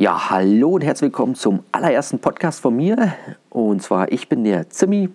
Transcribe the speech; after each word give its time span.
Ja, 0.00 0.30
hallo 0.30 0.70
und 0.70 0.80
herzlich 0.80 1.08
willkommen 1.08 1.34
zum 1.34 1.62
allerersten 1.72 2.20
Podcast 2.20 2.60
von 2.60 2.74
mir. 2.74 3.12
Und 3.50 3.82
zwar, 3.82 4.10
ich 4.10 4.30
bin 4.30 4.44
der 4.44 4.70
Zimmi, 4.70 5.10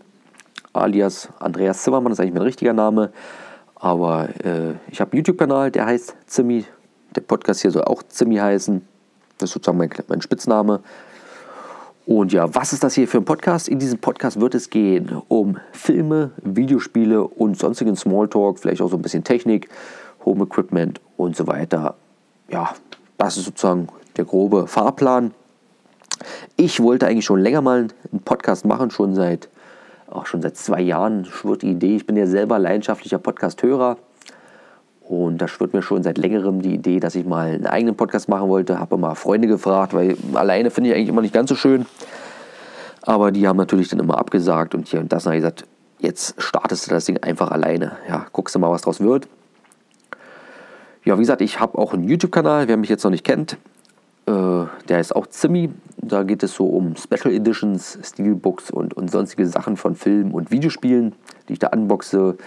alias 0.73 1.29
Andreas 1.39 1.81
Zimmermann, 1.81 2.11
das 2.11 2.19
ist 2.19 2.21
eigentlich 2.21 2.35
mein 2.35 2.43
richtiger 2.43 2.73
Name. 2.73 3.11
Aber 3.73 4.29
äh, 4.45 4.73
ich 4.91 5.01
habe 5.01 5.11
einen 5.11 5.17
YouTube-Kanal, 5.17 5.71
der 5.71 5.87
heißt 5.87 6.15
Zimmi. 6.27 6.65
Der 7.15 7.21
Podcast 7.21 7.63
hier 7.63 7.71
soll 7.71 7.83
auch 7.85 8.03
Zimmi 8.03 8.35
heißen. 8.35 8.87
Das 9.39 9.49
ist 9.49 9.53
sozusagen 9.55 9.79
mein, 9.79 9.89
mein 10.07 10.21
Spitzname. 10.21 10.81
Und 12.05 12.31
ja, 12.31 12.53
was 12.53 12.71
ist 12.71 12.83
das 12.83 12.93
hier 12.93 13.07
für 13.07 13.17
ein 13.17 13.25
Podcast? 13.25 13.67
In 13.67 13.79
diesem 13.79 13.97
Podcast 13.97 14.39
wird 14.39 14.53
es 14.53 14.69
gehen 14.69 15.19
um 15.29 15.57
Filme, 15.71 16.29
Videospiele 16.43 17.23
und 17.23 17.57
sonstigen 17.57 17.95
Smalltalk, 17.95 18.59
vielleicht 18.59 18.83
auch 18.83 18.91
so 18.91 18.97
ein 18.97 19.01
bisschen 19.01 19.23
Technik, 19.23 19.67
Home 20.25 20.43
Equipment 20.43 21.01
und 21.17 21.35
so 21.35 21.47
weiter. 21.47 21.95
Ja, 22.51 22.75
das 23.17 23.37
ist 23.37 23.45
sozusagen 23.45 23.87
der 24.17 24.25
grobe 24.25 24.67
Fahrplan. 24.67 25.33
Ich 26.55 26.81
wollte 26.81 27.07
eigentlich 27.07 27.25
schon 27.25 27.39
länger 27.39 27.61
mal 27.61 27.87
einen 28.11 28.21
Podcast 28.23 28.65
machen, 28.65 28.91
schon 28.91 29.15
seit, 29.15 29.49
auch 30.09 30.25
schon 30.25 30.41
seit 30.41 30.57
zwei 30.57 30.81
Jahren 30.81 31.25
schwirrt 31.25 31.61
die 31.61 31.71
Idee. 31.71 31.97
Ich 31.97 32.07
bin 32.07 32.15
ja 32.15 32.27
selber 32.27 32.59
leidenschaftlicher 32.59 33.19
Podcast-Hörer 33.19 33.97
und 35.07 35.37
da 35.37 35.47
schwirrt 35.47 35.73
mir 35.73 35.81
schon 35.81 36.01
seit 36.03 36.17
längerem 36.17 36.61
die 36.61 36.73
Idee, 36.73 36.99
dass 36.99 37.15
ich 37.15 37.25
mal 37.25 37.49
einen 37.49 37.67
eigenen 37.67 37.95
Podcast 37.95 38.27
machen 38.27 38.49
wollte. 38.49 38.79
Habe 38.79 38.97
mal 38.97 39.15
Freunde 39.15 39.47
gefragt, 39.47 39.93
weil 39.93 40.17
alleine 40.33 40.71
finde 40.71 40.89
ich 40.89 40.95
eigentlich 40.95 41.09
immer 41.09 41.21
nicht 41.21 41.33
ganz 41.33 41.49
so 41.49 41.55
schön. 41.55 41.85
Aber 43.03 43.31
die 43.31 43.47
haben 43.47 43.57
natürlich 43.57 43.89
dann 43.89 43.99
immer 43.99 44.17
abgesagt 44.17 44.73
und 44.73 44.87
hier 44.87 44.99
und 44.99 45.13
das. 45.13 45.25
Und 45.25 45.31
habe 45.31 45.37
ich 45.37 45.43
gesagt, 45.43 45.65
jetzt 45.99 46.41
startest 46.41 46.87
du 46.87 46.91
das 46.91 47.05
Ding 47.05 47.17
einfach 47.17 47.51
alleine. 47.51 47.97
Ja, 48.09 48.25
guckst 48.31 48.55
du 48.55 48.59
mal, 48.59 48.71
was 48.71 48.81
draus 48.81 48.99
wird. 48.99 49.27
Ja, 51.03 51.15
wie 51.17 51.21
gesagt, 51.21 51.41
ich 51.41 51.59
habe 51.59 51.77
auch 51.77 51.93
einen 51.93 52.03
YouTube-Kanal, 52.05 52.67
wer 52.67 52.77
mich 52.77 52.89
jetzt 52.89 53.03
noch 53.03 53.11
nicht 53.11 53.23
kennt. 53.23 53.57
Äh, 54.27 54.65
der 54.87 54.99
ist 54.99 55.15
auch 55.15 55.27
Zimmi. 55.27 55.69
Da 55.97 56.23
geht 56.23 56.43
es 56.43 56.55
so 56.55 56.65
um 56.65 56.95
Special 56.95 57.33
Editions, 57.33 57.99
Steelbooks 58.03 58.71
und, 58.71 58.93
und 58.95 59.11
sonstige 59.11 59.47
Sachen 59.47 59.77
von 59.77 59.95
Filmen 59.95 60.31
und 60.31 60.51
Videospielen, 60.51 61.13
die 61.47 61.53
ich 61.53 61.59
da 61.59 61.67
unboxe. 61.67 62.37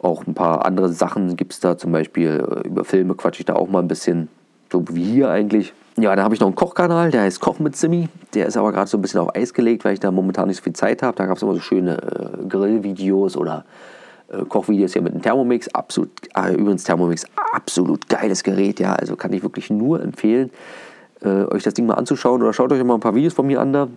Auch 0.00 0.26
ein 0.26 0.34
paar 0.34 0.64
andere 0.64 0.88
Sachen 0.88 1.36
gibt 1.36 1.52
es 1.52 1.60
da, 1.60 1.76
zum 1.78 1.92
Beispiel 1.92 2.62
äh, 2.64 2.66
über 2.66 2.84
Filme 2.84 3.14
quatsche 3.14 3.40
ich 3.40 3.46
da 3.46 3.54
auch 3.54 3.68
mal 3.68 3.80
ein 3.80 3.88
bisschen, 3.88 4.28
so 4.70 4.84
wie 4.90 5.04
hier 5.04 5.30
eigentlich. 5.30 5.72
Ja, 5.98 6.16
dann 6.16 6.24
habe 6.24 6.34
ich 6.34 6.40
noch 6.40 6.48
einen 6.48 6.56
Kochkanal, 6.56 7.10
der 7.10 7.22
heißt 7.22 7.40
Kochen 7.40 7.62
mit 7.62 7.76
Zimmi. 7.76 8.08
Der 8.32 8.46
ist 8.46 8.56
aber 8.56 8.72
gerade 8.72 8.88
so 8.88 8.96
ein 8.96 9.02
bisschen 9.02 9.20
auf 9.20 9.36
Eis 9.36 9.52
gelegt, 9.52 9.84
weil 9.84 9.92
ich 9.92 10.00
da 10.00 10.10
momentan 10.10 10.48
nicht 10.48 10.56
so 10.56 10.62
viel 10.62 10.72
Zeit 10.72 11.02
habe. 11.02 11.14
Da 11.16 11.26
gab 11.26 11.36
es 11.36 11.42
immer 11.42 11.54
so 11.54 11.60
schöne 11.60 11.98
äh, 11.98 12.48
Grillvideos 12.48 13.36
oder 13.36 13.66
äh, 14.28 14.44
Kochvideos 14.46 14.94
hier 14.94 15.02
mit 15.02 15.12
einem 15.12 15.22
Thermomix. 15.22 15.68
Absolut, 15.68 16.10
äh, 16.34 16.54
übrigens 16.54 16.84
Thermomix, 16.84 17.26
absolut 17.52 18.08
geiles 18.08 18.42
Gerät, 18.42 18.80
ja. 18.80 18.94
Also 18.94 19.14
kann 19.16 19.34
ich 19.34 19.42
wirklich 19.42 19.68
nur 19.68 20.02
empfehlen 20.02 20.50
äh, 21.22 21.44
euch 21.52 21.62
das 21.62 21.74
Ding 21.74 21.86
mal 21.86 21.94
anzuschauen 21.94 22.42
oder 22.42 22.52
schaut 22.52 22.72
euch 22.72 22.82
mal 22.84 22.94
ein 22.94 23.00
paar 23.00 23.14
Videos 23.14 23.34
von 23.34 23.46
mir 23.46 23.60
an. 23.60 23.72
Da, 23.72 23.88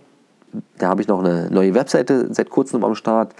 da 0.78 0.88
habe 0.88 1.02
ich 1.02 1.08
noch 1.08 1.18
eine 1.20 1.50
neue 1.50 1.74
Webseite 1.74 2.32
seit 2.32 2.50
kurzem 2.50 2.84
am 2.84 2.94
Start, 2.94 3.34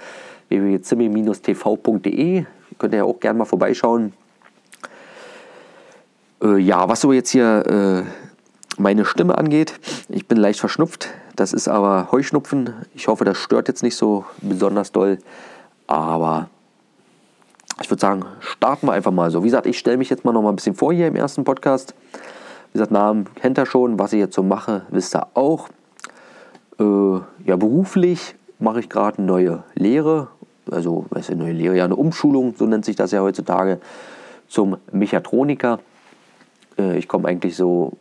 www.zimmi-tv.de. 0.49 2.45
Könnt 2.79 2.93
ihr 2.93 2.99
ja 2.99 3.05
auch 3.05 3.21
gerne 3.21 3.39
mal 3.39 3.45
vorbeischauen. 3.45 4.13
Äh, 6.43 6.59
ja, 6.59 6.89
was 6.89 7.01
so 7.01 7.13
jetzt 7.13 7.31
hier 7.31 7.65
äh, 7.67 8.03
meine 8.79 9.05
Stimme 9.05 9.39
angeht, 9.39 9.75
ich 10.09 10.27
bin 10.27 10.39
leicht 10.39 10.61
verschnupft. 10.61 11.09
Das 11.35 11.53
ist 11.53 11.69
aber 11.69 12.09
Heuschnupfen. 12.13 12.75
Ich 12.95 13.09
hoffe, 13.09 13.25
das 13.25 13.39
stört 13.39 13.69
jetzt 13.69 13.83
nicht 13.83 13.97
so 13.97 14.25
besonders 14.41 14.93
doll. 14.93 15.19
Aber 15.87 16.49
ich 17.81 17.91
würde 17.91 18.01
sagen, 18.01 18.25
starten 18.41 18.87
wir 18.87 18.93
einfach 18.93 19.13
mal 19.13 19.31
so. 19.31 19.43
Wie 19.43 19.49
gesagt, 19.49 19.67
ich 19.67 19.79
stelle 19.79 19.99
mich 19.99 20.11
jetzt 20.11 20.25
mal 20.25 20.33
noch 20.33 20.43
mal 20.43 20.51
ein 20.51 20.57
bisschen 20.57 20.75
vor 20.75 20.93
hier 20.93 21.09
im 21.09 21.17
ersten 21.17 21.45
Podcast. 21.45 21.95
Wie 22.77 22.79
gesagt, 22.79 22.93
Namen 22.93 23.25
kennt 23.37 23.57
ihr 23.57 23.65
schon. 23.65 23.99
Was 23.99 24.13
ich 24.13 24.19
jetzt 24.19 24.35
so 24.35 24.43
mache, 24.43 24.83
wisst 24.91 25.17
ihr 25.17 25.27
auch. 25.33 25.71
Äh, 26.79 26.85
ja, 27.47 27.57
beruflich 27.57 28.35
mache 28.59 28.81
ich 28.81 28.91
gerade 28.91 29.17
eine 29.17 29.27
neue 29.27 29.65
Lehre. 29.73 30.29
Also, 30.71 31.07
ist 31.15 31.31
eine 31.31 31.45
neue 31.45 31.55
Lehre? 31.55 31.75
Ja, 31.75 31.87
eine 31.87 31.97
Umschulung, 31.97 32.55
so 32.55 32.67
nennt 32.67 32.85
sich 32.85 32.95
das 32.95 33.13
ja 33.13 33.23
heutzutage, 33.23 33.81
zum 34.47 34.77
Mechatroniker. 34.93 35.81
Äh, 36.79 36.99
ich 36.99 37.09
komme 37.09 37.29
eigentlich 37.29 37.57
so 37.57 37.93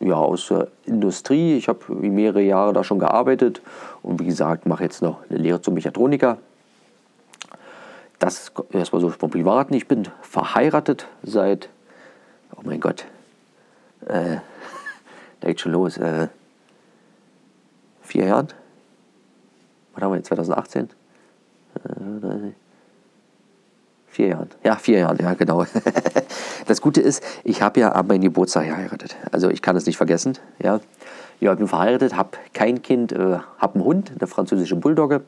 ja, 0.00 0.16
aus 0.16 0.48
der 0.48 0.66
Industrie. 0.86 1.56
Ich 1.56 1.68
habe 1.68 1.94
mehrere 1.94 2.42
Jahre 2.42 2.72
da 2.72 2.82
schon 2.82 2.98
gearbeitet 2.98 3.62
und 4.02 4.18
wie 4.18 4.26
gesagt, 4.26 4.66
mache 4.66 4.82
jetzt 4.82 5.02
noch 5.02 5.18
eine 5.30 5.38
Lehre 5.38 5.62
zum 5.62 5.74
Mechatroniker. 5.74 6.38
Das 8.18 8.50
erstmal 8.72 9.02
so 9.02 9.08
vom 9.10 9.30
Privaten. 9.30 9.72
Ich 9.72 9.86
bin 9.86 10.08
verheiratet 10.20 11.06
seit, 11.22 11.68
oh 12.56 12.62
mein 12.64 12.80
Gott, 12.80 13.06
äh, 14.06 14.38
da 15.40 15.48
geht 15.48 15.60
schon 15.60 15.72
los, 15.72 15.98
äh, 15.98 16.28
vier 18.02 18.26
Jahren. 18.26 18.48
Was 19.94 20.02
haben 20.02 20.12
wir 20.12 20.16
jetzt, 20.16 20.28
2018? 20.28 20.90
Äh, 21.84 22.52
vier 24.06 24.28
Jahren. 24.28 24.50
Ja, 24.64 24.76
vier 24.76 24.98
Jahren, 25.00 25.18
ja, 25.20 25.34
genau. 25.34 25.66
das 26.66 26.80
Gute 26.80 27.00
ist, 27.00 27.22
ich 27.44 27.62
habe 27.62 27.80
ja 27.80 27.92
ab 27.92 28.08
meinem 28.08 28.22
Geburtstag 28.22 28.66
geheiratet. 28.66 29.16
Also 29.30 29.50
ich 29.50 29.62
kann 29.62 29.76
es 29.76 29.86
nicht 29.86 29.96
vergessen. 29.96 30.38
Ja, 30.58 30.80
ja 31.40 31.52
ich 31.52 31.58
bin 31.58 31.68
verheiratet, 31.68 32.16
habe 32.16 32.30
kein 32.54 32.82
Kind, 32.82 33.12
äh, 33.12 33.38
habe 33.58 33.74
einen 33.74 33.84
Hund, 33.84 34.12
eine 34.18 34.26
französische 34.26 34.76
Bulldogge. 34.76 35.22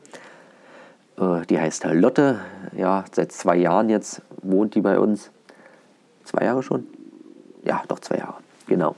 Äh, 1.19 1.45
die 1.47 1.59
heißt 1.59 1.85
Lotte. 1.85 2.39
Ja, 2.75 3.05
seit 3.11 3.31
zwei 3.31 3.57
Jahren 3.57 3.89
jetzt 3.89 4.21
wohnt 4.41 4.75
die 4.75 4.81
bei 4.81 4.99
uns. 4.99 5.31
Zwei 6.23 6.45
Jahre 6.45 6.63
schon? 6.63 6.87
Ja, 7.63 7.83
doch 7.87 7.99
zwei 7.99 8.17
Jahre. 8.17 8.37
Genau. 8.69 8.95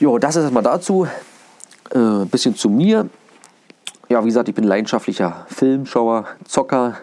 Jo, 0.00 0.18
das 0.18 0.34
ist 0.34 0.42
erstmal 0.42 0.64
dazu. 0.64 1.06
Ein 1.94 2.22
äh, 2.22 2.24
bisschen 2.26 2.56
zu 2.56 2.68
mir. 2.68 3.08
Ja, 4.08 4.22
wie 4.22 4.26
gesagt, 4.26 4.48
ich 4.48 4.54
bin 4.54 4.64
leidenschaftlicher 4.64 5.46
Filmschauer, 5.48 6.26
Zocker. 6.44 6.96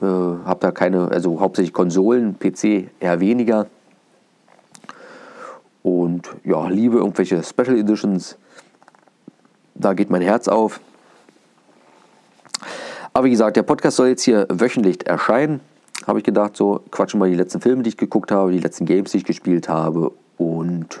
Äh, 0.00 0.04
habe 0.04 0.58
da 0.60 0.70
keine, 0.70 1.08
also 1.08 1.40
hauptsächlich 1.40 1.72
Konsolen, 1.72 2.38
PC 2.38 2.90
eher 3.00 3.18
weniger. 3.18 3.66
Und 5.82 6.30
ja, 6.44 6.68
liebe 6.68 6.98
irgendwelche 6.98 7.42
Special 7.42 7.76
Editions. 7.76 8.38
Da 9.74 9.94
geht 9.94 10.10
mein 10.10 10.22
Herz 10.22 10.46
auf. 10.46 10.80
Aber 13.12 13.24
wie 13.24 13.30
gesagt, 13.30 13.56
der 13.56 13.62
Podcast 13.64 13.96
soll 13.96 14.08
jetzt 14.08 14.22
hier 14.22 14.46
wöchentlich 14.48 15.08
erscheinen. 15.08 15.60
Habe 16.06 16.20
ich 16.20 16.24
gedacht, 16.24 16.56
so 16.56 16.82
quatschen 16.92 17.18
mal 17.18 17.28
die 17.28 17.36
letzten 17.36 17.60
Filme, 17.60 17.82
die 17.82 17.88
ich 17.88 17.96
geguckt 17.96 18.30
habe, 18.30 18.52
die 18.52 18.60
letzten 18.60 18.86
Games, 18.86 19.10
die 19.10 19.18
ich 19.18 19.24
gespielt 19.24 19.68
habe 19.68 20.12
und 20.38 21.00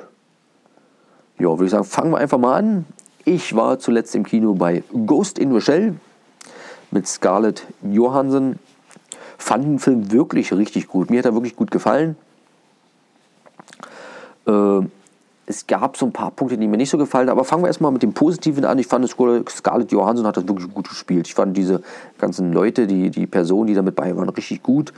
ja, 1.38 1.48
würde 1.48 1.66
ich 1.66 1.70
sagen, 1.70 1.84
fangen 1.84 2.12
wir 2.12 2.18
einfach 2.18 2.38
mal 2.38 2.54
an. 2.54 2.86
Ich 3.24 3.54
war 3.54 3.78
zuletzt 3.78 4.14
im 4.14 4.24
Kino 4.24 4.54
bei 4.54 4.82
Ghost 5.06 5.38
in 5.38 5.52
the 5.52 5.60
Shell 5.60 5.96
mit 6.90 7.06
Scarlett 7.06 7.66
Johansson. 7.82 8.58
Fand 9.38 9.64
den 9.64 9.78
Film 9.78 10.12
wirklich 10.12 10.52
richtig 10.52 10.88
gut. 10.88 11.10
Mir 11.10 11.18
hat 11.18 11.26
er 11.26 11.34
wirklich 11.34 11.56
gut 11.56 11.70
gefallen. 11.70 12.16
Äh, 14.46 14.80
es 15.48 15.66
gab 15.66 15.96
so 15.96 16.06
ein 16.06 16.12
paar 16.12 16.32
Punkte, 16.32 16.58
die 16.58 16.66
mir 16.66 16.76
nicht 16.76 16.90
so 16.90 16.98
gefallen, 16.98 17.28
aber 17.28 17.44
fangen 17.44 17.62
wir 17.62 17.68
erstmal 17.68 17.92
mit 17.92 18.02
dem 18.02 18.14
Positiven 18.14 18.64
an. 18.64 18.78
Ich 18.78 18.88
fand, 18.88 19.08
Scarlett 19.08 19.92
Johansson 19.92 20.26
hat 20.26 20.36
das 20.36 20.48
wirklich 20.48 20.72
gut 20.72 20.88
gespielt. 20.88 21.28
Ich 21.28 21.34
fand 21.34 21.56
diese 21.56 21.82
ganzen 22.18 22.52
Leute, 22.52 22.86
die, 22.86 23.10
die 23.10 23.26
Personen, 23.26 23.68
die 23.68 23.74
damit 23.74 23.94
bei 23.94 24.16
waren, 24.16 24.28
richtig 24.28 24.62
gut. 24.62 24.92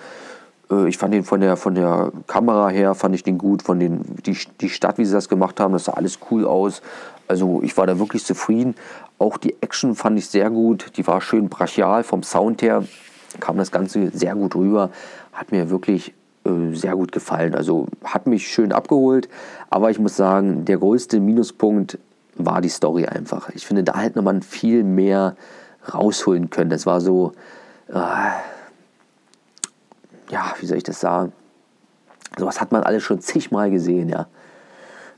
Äh, 0.70 0.88
ich 0.88 0.98
fand 0.98 1.14
den 1.14 1.24
von 1.24 1.40
der, 1.40 1.56
von 1.56 1.74
der 1.74 2.12
Kamera 2.26 2.68
her, 2.68 2.94
fand 2.94 3.14
ich 3.14 3.22
den 3.22 3.38
gut, 3.38 3.62
von 3.62 3.80
den, 3.80 4.02
die, 4.26 4.36
die 4.60 4.68
Stadt, 4.68 4.98
wie 4.98 5.04
sie 5.04 5.12
das 5.12 5.28
gemacht 5.28 5.60
haben, 5.60 5.72
das 5.72 5.84
sah 5.84 5.92
alles 5.92 6.18
cool 6.30 6.46
aus. 6.46 6.82
Also 7.26 7.60
ich 7.62 7.76
war 7.76 7.86
da 7.86 7.98
wirklich 7.98 8.24
zufrieden. 8.24 8.74
Auch 9.18 9.36
die 9.36 9.56
Action 9.60 9.94
fand 9.94 10.18
ich 10.18 10.28
sehr 10.28 10.50
gut, 10.50 10.92
die 10.96 11.06
war 11.06 11.20
schön 11.20 11.48
brachial, 11.48 12.02
vom 12.02 12.22
Sound 12.22 12.62
her 12.62 12.84
kam 13.40 13.58
das 13.58 13.70
Ganze 13.70 14.10
sehr 14.10 14.34
gut 14.34 14.54
rüber, 14.54 14.90
hat 15.32 15.52
mir 15.52 15.68
wirklich 15.68 16.14
äh, 16.44 16.74
sehr 16.74 16.94
gut 16.94 17.12
gefallen. 17.12 17.54
Also 17.54 17.86
hat 18.04 18.26
mich 18.26 18.48
schön 18.48 18.72
abgeholt, 18.72 19.28
aber 19.70 19.90
ich 19.90 19.98
muss 19.98 20.16
sagen, 20.16 20.64
der 20.64 20.78
größte 20.78 21.20
Minuspunkt 21.20 21.98
war 22.36 22.60
die 22.60 22.68
Story 22.68 23.04
einfach. 23.04 23.50
Ich 23.50 23.66
finde, 23.66 23.84
da 23.84 23.98
hätte 23.98 24.22
man 24.22 24.42
viel 24.42 24.84
mehr 24.84 25.36
rausholen 25.92 26.50
können. 26.50 26.70
Das 26.70 26.86
war 26.86 27.00
so... 27.00 27.32
Äh, 27.88 27.98
ja, 30.30 30.54
wie 30.60 30.66
soll 30.66 30.78
ich 30.78 30.84
das 30.84 31.00
sagen? 31.00 31.32
Sowas 32.38 32.60
hat 32.60 32.72
man 32.72 32.82
alles 32.82 33.02
schon 33.02 33.20
zigmal 33.20 33.70
gesehen, 33.70 34.08
ja. 34.08 34.26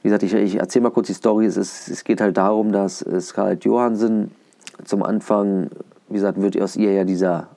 Wie 0.02 0.08
gesagt, 0.08 0.22
ich, 0.22 0.32
ich 0.32 0.56
erzähle 0.56 0.84
mal 0.84 0.90
kurz 0.90 1.08
die 1.08 1.14
Story. 1.14 1.44
Es, 1.44 1.56
ist, 1.56 1.88
es 1.88 2.04
geht 2.04 2.20
halt 2.20 2.36
darum, 2.36 2.72
dass 2.72 3.04
Scarlett 3.20 3.64
Johansson 3.64 4.30
zum 4.84 5.02
Anfang, 5.02 5.70
wie 6.08 6.14
gesagt, 6.14 6.40
wird 6.40 6.60
aus 6.60 6.76
ihr 6.76 6.92
ja 6.92 7.04
dieser, 7.04 7.48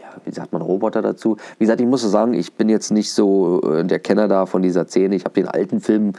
ja, 0.00 0.08
wie 0.24 0.32
sagt 0.32 0.52
man, 0.52 0.62
Roboter 0.62 1.00
dazu. 1.00 1.36
Wie 1.58 1.64
gesagt, 1.64 1.80
ich 1.80 1.86
muss 1.86 2.02
so 2.02 2.08
sagen, 2.08 2.34
ich 2.34 2.54
bin 2.54 2.68
jetzt 2.68 2.90
nicht 2.90 3.12
so 3.12 3.60
äh, 3.62 3.84
der 3.84 4.00
Kenner 4.00 4.26
da 4.26 4.46
von 4.46 4.62
dieser 4.62 4.86
Szene. 4.86 5.14
Ich 5.14 5.24
habe 5.24 5.34
den 5.34 5.46
alten 5.46 5.80
Film 5.80 6.14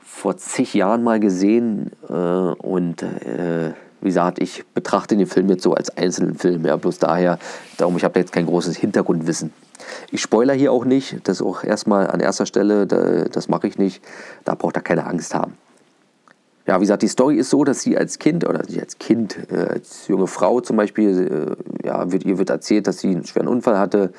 vor 0.00 0.36
zig 0.36 0.72
Jahren 0.74 1.02
mal 1.02 1.20
gesehen 1.20 1.92
äh, 2.08 2.12
und 2.12 3.02
äh, 3.02 3.72
wie 4.00 4.08
gesagt, 4.08 4.40
ich 4.40 4.64
betrachte 4.74 5.16
den 5.16 5.26
Film 5.26 5.48
jetzt 5.50 5.62
so 5.62 5.74
als 5.74 5.96
einzelnen 5.96 6.36
Film. 6.36 6.64
Ja, 6.64 6.76
bloß 6.76 6.98
daher, 6.98 7.38
darum, 7.76 7.96
ich 7.96 8.04
habe 8.04 8.14
da 8.14 8.20
jetzt 8.20 8.32
kein 8.32 8.46
großes 8.46 8.76
Hintergrundwissen. 8.76 9.52
Ich 10.10 10.20
spoiler 10.20 10.54
hier 10.54 10.72
auch 10.72 10.84
nicht, 10.84 11.16
das 11.24 11.40
ist 11.40 11.46
auch 11.46 11.64
erstmal 11.64 12.10
an 12.10 12.20
erster 12.20 12.46
Stelle, 12.46 12.86
das 12.86 13.48
mache 13.48 13.66
ich 13.66 13.78
nicht. 13.78 14.02
Da 14.44 14.54
braucht 14.54 14.76
er 14.76 14.82
keine 14.82 15.06
Angst 15.06 15.34
haben. 15.34 15.54
ja, 16.66 16.76
wie 16.76 16.82
gesagt, 16.82 17.02
die 17.02 17.08
Story 17.08 17.36
ist 17.36 17.50
so, 17.50 17.64
dass 17.64 17.82
sie 17.82 17.96
als 17.96 18.18
Kind 18.18 18.46
oder 18.48 18.64
sie 18.64 18.80
als 18.80 18.98
Kind, 18.98 19.36
äh, 19.50 19.56
als 19.56 20.06
junge 20.08 20.26
Frau 20.26 20.60
zum 20.60 20.76
Beispiel, 20.76 21.56
äh, 21.82 21.86
ja, 21.86 22.12
wird, 22.12 22.24
ihr 22.24 22.38
wird 22.38 22.50
erzählt, 22.50 22.86
dass 22.86 22.98
sie 22.98 23.08
einen 23.08 23.26
schweren 23.26 23.48
Unfall 23.48 23.78
hatte 23.78 24.12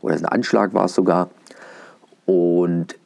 oder 0.00 0.16
ein 0.16 0.24
Anschlag 0.24 0.74
war 0.74 0.86
es 0.86 0.94
sogar 0.94 1.30
und 2.26 2.96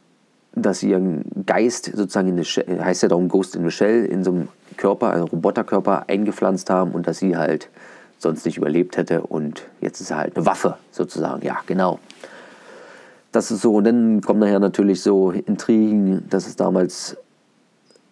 dass 0.55 0.78
sie 0.81 0.90
ihren 0.90 1.25
Geist 1.44 1.93
sozusagen 1.94 2.28
in 2.28 2.43
eine, 2.69 2.84
heißt 2.84 3.02
ja 3.02 3.08
darum 3.08 3.28
Ghost 3.28 3.55
in 3.55 3.70
Shell, 3.70 4.06
in 4.06 4.25
so 4.25 4.31
einem 4.31 4.49
Körper, 4.76 5.11
einem 5.11 5.25
Roboterkörper 5.25 6.08
eingepflanzt 6.08 6.70
haben 6.70 6.93
und 6.93 7.06
dass 7.06 7.19
sie 7.19 7.37
halt 7.37 7.69
sonst 8.19 8.46
nicht 8.46 8.56
überlebt 8.56 8.96
hätte 8.96 9.23
und 9.23 9.62
jetzt 9.81 10.00
ist 10.00 10.11
er 10.11 10.19
halt 10.19 10.37
eine 10.37 10.46
Waffe 10.46 10.76
sozusagen, 10.90 11.44
ja 11.44 11.58
genau. 11.67 11.99
Das 13.32 13.50
ist 13.50 13.61
so 13.61 13.75
und 13.75 13.84
dann 13.84 14.20
kommen 14.23 14.40
nachher 14.40 14.58
natürlich 14.58 15.02
so 15.02 15.31
Intrigen, 15.31 16.26
dass 16.31 16.46
es 16.46 16.56
damals, 16.56 17.17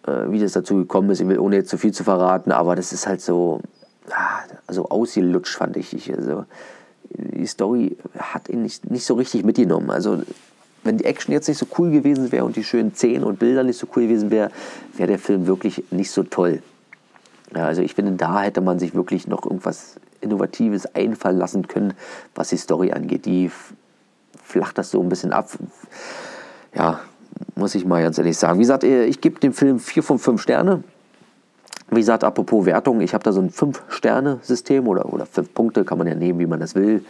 äh, 0.05 0.29
wie 0.29 0.39
das 0.39 0.51
dazu 0.51 0.75
gekommen 0.75 1.09
ist, 1.09 1.21
ich 1.21 1.27
will 1.27 1.39
ohne 1.39 1.55
jetzt 1.55 1.69
zu 1.69 1.77
viel 1.77 1.93
zu 1.93 2.03
verraten, 2.03 2.51
aber 2.51 2.75
das 2.75 2.93
ist 2.93 3.07
halt 3.07 3.21
so, 3.21 3.61
ah, 4.11 4.39
also 4.67 4.89
ausgelutscht 4.89 5.55
fand 5.55 5.77
ich. 5.77 5.93
ich 5.93 6.15
also, 6.15 6.45
die 7.09 7.47
Story 7.47 7.97
hat 8.17 8.49
ihn 8.49 8.61
nicht, 8.61 8.89
nicht 8.89 9.05
so 9.05 9.15
richtig 9.15 9.43
mitgenommen. 9.43 9.89
Also 9.89 10.21
wenn 10.85 10.97
die 10.97 11.05
Action 11.05 11.33
jetzt 11.33 11.47
nicht 11.47 11.57
so 11.57 11.65
cool 11.77 11.91
gewesen 11.91 12.31
wäre 12.31 12.45
und 12.45 12.55
die 12.55 12.63
schönen 12.63 12.93
Szenen 12.93 13.23
und 13.23 13.39
Bilder 13.39 13.63
nicht 13.63 13.77
so 13.77 13.87
cool 13.95 14.03
gewesen 14.03 14.31
wäre, 14.31 14.51
wäre 14.93 15.07
der 15.07 15.19
Film 15.19 15.47
wirklich 15.47 15.83
nicht 15.91 16.11
so 16.11 16.23
toll. 16.23 16.61
Ja, 17.53 17.65
also 17.65 17.81
ich 17.81 17.95
finde, 17.95 18.13
da 18.13 18.41
hätte 18.41 18.61
man 18.61 18.79
sich 18.79 18.93
wirklich 18.93 19.27
noch 19.27 19.45
irgendwas 19.45 19.95
Innovatives 20.21 20.85
einfallen 20.95 21.37
lassen 21.37 21.67
können, 21.67 21.93
was 22.35 22.49
die 22.49 22.57
Story 22.57 22.91
angeht. 22.91 23.25
Die 23.25 23.51
flacht 24.43 24.77
das 24.77 24.91
so 24.91 25.01
ein 25.01 25.09
bisschen 25.09 25.33
ab. 25.33 25.49
Ja, 26.75 27.01
muss 27.55 27.75
ich 27.75 27.85
mal 27.85 28.01
ganz 28.01 28.17
ehrlich 28.17 28.37
sagen. 28.37 28.59
Wie 28.59 28.63
gesagt, 28.63 28.83
äh, 28.83 29.05
ich 29.05 29.21
gebe 29.21 29.39
dem 29.39 29.53
Film 29.53 29.79
4 29.79 30.03
von 30.03 30.19
5 30.19 30.41
Sterne. 30.41 30.83
Wie 31.89 31.99
gesagt, 31.99 32.23
apropos 32.23 32.65
Wertung, 32.65 33.01
ich 33.01 33.13
habe 33.13 33.23
da 33.23 33.31
so 33.31 33.41
ein 33.41 33.51
5-Sterne-System 33.51 34.87
oder, 34.87 35.13
oder 35.13 35.25
5 35.25 35.53
Punkte, 35.53 35.85
kann 35.85 35.99
man 35.99 36.07
ja 36.07 36.15
nehmen, 36.15 36.39
wie 36.39 36.47
man 36.47 36.59
das 36.59 36.75
will. 36.75 37.05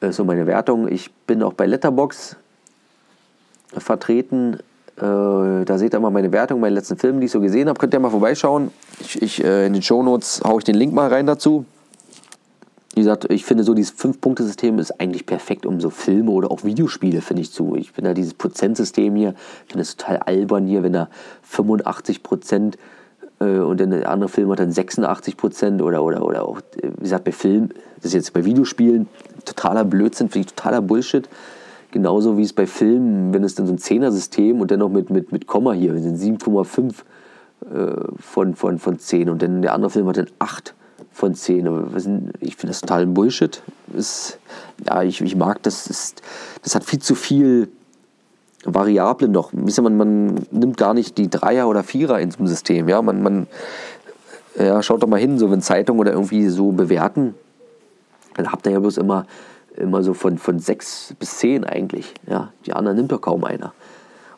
Äh, 0.00 0.12
so 0.12 0.24
meine 0.24 0.46
Wertung. 0.46 0.88
Ich 0.88 1.12
bin 1.12 1.42
auch 1.42 1.52
bei 1.52 1.66
Letterbox 1.66 2.36
vertreten. 3.78 4.58
Äh, 4.96 5.64
da 5.64 5.78
seht 5.78 5.94
ihr 5.94 6.00
mal 6.00 6.10
meine 6.10 6.32
Wertung, 6.32 6.60
meine 6.60 6.74
letzten 6.74 6.96
Filme, 6.96 7.20
die 7.20 7.26
ich 7.26 7.32
so 7.32 7.40
gesehen 7.40 7.68
habe. 7.68 7.78
Könnt 7.78 7.94
ihr 7.94 8.00
mal 8.00 8.10
vorbeischauen. 8.10 8.70
Ich, 9.00 9.20
ich, 9.20 9.44
äh, 9.44 9.66
in 9.66 9.72
den 9.72 9.82
Shownotes 9.82 10.42
haue 10.44 10.58
ich 10.58 10.64
den 10.64 10.76
Link 10.76 10.92
mal 10.92 11.08
rein 11.08 11.26
dazu. 11.26 11.64
Wie 12.94 13.00
gesagt, 13.00 13.30
ich 13.32 13.44
finde 13.44 13.64
so 13.64 13.74
dieses 13.74 13.90
Fünf-Punkte-System 13.90 14.78
ist 14.78 15.00
eigentlich 15.00 15.26
perfekt, 15.26 15.66
um 15.66 15.80
so 15.80 15.90
Filme 15.90 16.30
oder 16.30 16.52
auch 16.52 16.62
Videospiele, 16.62 17.22
finde 17.22 17.42
ich, 17.42 17.50
zu. 17.50 17.74
Ich 17.74 17.90
finde 17.90 18.10
ja 18.10 18.14
dieses 18.14 18.34
Prozentsystem 18.34 19.16
hier, 19.16 19.34
ich 19.66 19.72
finde 19.72 19.82
es 19.82 19.96
total 19.96 20.18
albern 20.18 20.66
hier, 20.68 20.84
wenn 20.84 20.92
da 20.92 21.08
85 21.42 22.22
Prozent 22.22 22.78
äh, 23.40 23.58
und 23.58 23.80
dann 23.80 23.90
der 23.90 24.08
andere 24.08 24.28
Film 24.28 24.48
hat 24.52 24.60
dann 24.60 24.70
86 24.70 25.36
Prozent 25.36 25.82
oder, 25.82 26.04
oder, 26.04 26.24
oder 26.24 26.46
auch, 26.46 26.60
wie 26.80 27.02
gesagt, 27.02 27.24
bei 27.24 27.32
Filmen, 27.32 27.70
das 27.96 28.06
ist 28.06 28.14
jetzt 28.14 28.32
bei 28.32 28.44
Videospielen 28.44 29.08
totaler 29.44 29.84
Blödsinn, 29.84 30.28
finde 30.28 30.46
ich 30.46 30.54
totaler 30.54 30.80
Bullshit. 30.80 31.28
Genauso 31.94 32.36
wie 32.36 32.42
es 32.42 32.52
bei 32.52 32.66
Filmen, 32.66 33.32
wenn 33.32 33.44
es 33.44 33.54
dann 33.54 33.68
so 33.68 33.72
ein 33.72 33.78
Zehner-System 33.78 34.60
und 34.60 34.72
dann 34.72 34.80
noch 34.80 34.88
mit, 34.88 35.10
mit, 35.10 35.30
mit 35.30 35.46
Komma 35.46 35.74
hier, 35.74 35.94
wir 35.94 36.02
sind 36.02 36.18
7,5 36.18 36.92
äh, 37.72 38.12
von, 38.18 38.56
von, 38.56 38.80
von 38.80 38.98
10 38.98 39.30
und 39.30 39.40
dann 39.40 39.62
der 39.62 39.74
andere 39.74 39.90
Film 39.90 40.08
hat 40.08 40.16
dann 40.16 40.26
8 40.40 40.74
von 41.12 41.36
10. 41.36 42.32
Ich 42.40 42.56
finde 42.56 42.72
das 42.72 42.80
total 42.80 43.06
Bullshit. 43.06 43.62
Ist, 43.96 44.40
ja, 44.84 45.04
ich, 45.04 45.20
ich 45.20 45.36
mag 45.36 45.62
das. 45.62 45.86
Ist, 45.86 46.20
das 46.64 46.74
hat 46.74 46.82
viel 46.82 46.98
zu 46.98 47.14
viel 47.14 47.68
Variablen 48.64 49.30
noch. 49.30 49.52
Man, 49.52 49.96
man 49.96 50.46
nimmt 50.50 50.76
gar 50.76 50.94
nicht 50.94 51.16
die 51.16 51.30
Dreier 51.30 51.68
oder 51.68 51.84
Vierer 51.84 52.18
in 52.18 52.32
so 52.32 52.38
einem 52.38 52.48
System. 52.48 52.88
Ja, 52.88 53.02
man, 53.02 53.22
man 53.22 53.46
ja, 54.58 54.82
schaut 54.82 55.00
doch 55.00 55.08
mal 55.08 55.20
hin, 55.20 55.38
so 55.38 55.48
wenn 55.48 55.62
Zeitungen 55.62 56.00
oder 56.00 56.10
irgendwie 56.10 56.48
so 56.48 56.72
bewerten, 56.72 57.36
dann 58.34 58.50
habt 58.50 58.66
ihr 58.66 58.72
ja 58.72 58.80
bloß 58.80 58.96
immer 58.96 59.26
immer 59.76 60.02
so 60.02 60.14
von, 60.14 60.38
von 60.38 60.58
sechs 60.58 61.14
bis 61.18 61.38
zehn 61.38 61.64
eigentlich. 61.64 62.14
Ja, 62.28 62.52
die 62.66 62.72
anderen 62.72 62.96
nimmt 62.96 63.12
doch 63.12 63.20
kaum 63.20 63.44
einer. 63.44 63.72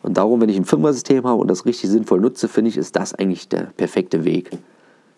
Und 0.02 0.16
darum, 0.16 0.40
wenn 0.40 0.48
ich 0.48 0.56
ein 0.56 0.64
Fünfer-System 0.64 1.24
habe 1.24 1.40
und 1.40 1.48
das 1.48 1.66
richtig 1.66 1.90
sinnvoll 1.90 2.20
nutze, 2.20 2.48
finde 2.48 2.70
ich, 2.70 2.76
ist 2.76 2.94
das 2.96 3.14
eigentlich 3.14 3.48
der 3.48 3.72
perfekte 3.76 4.24
Weg. 4.24 4.50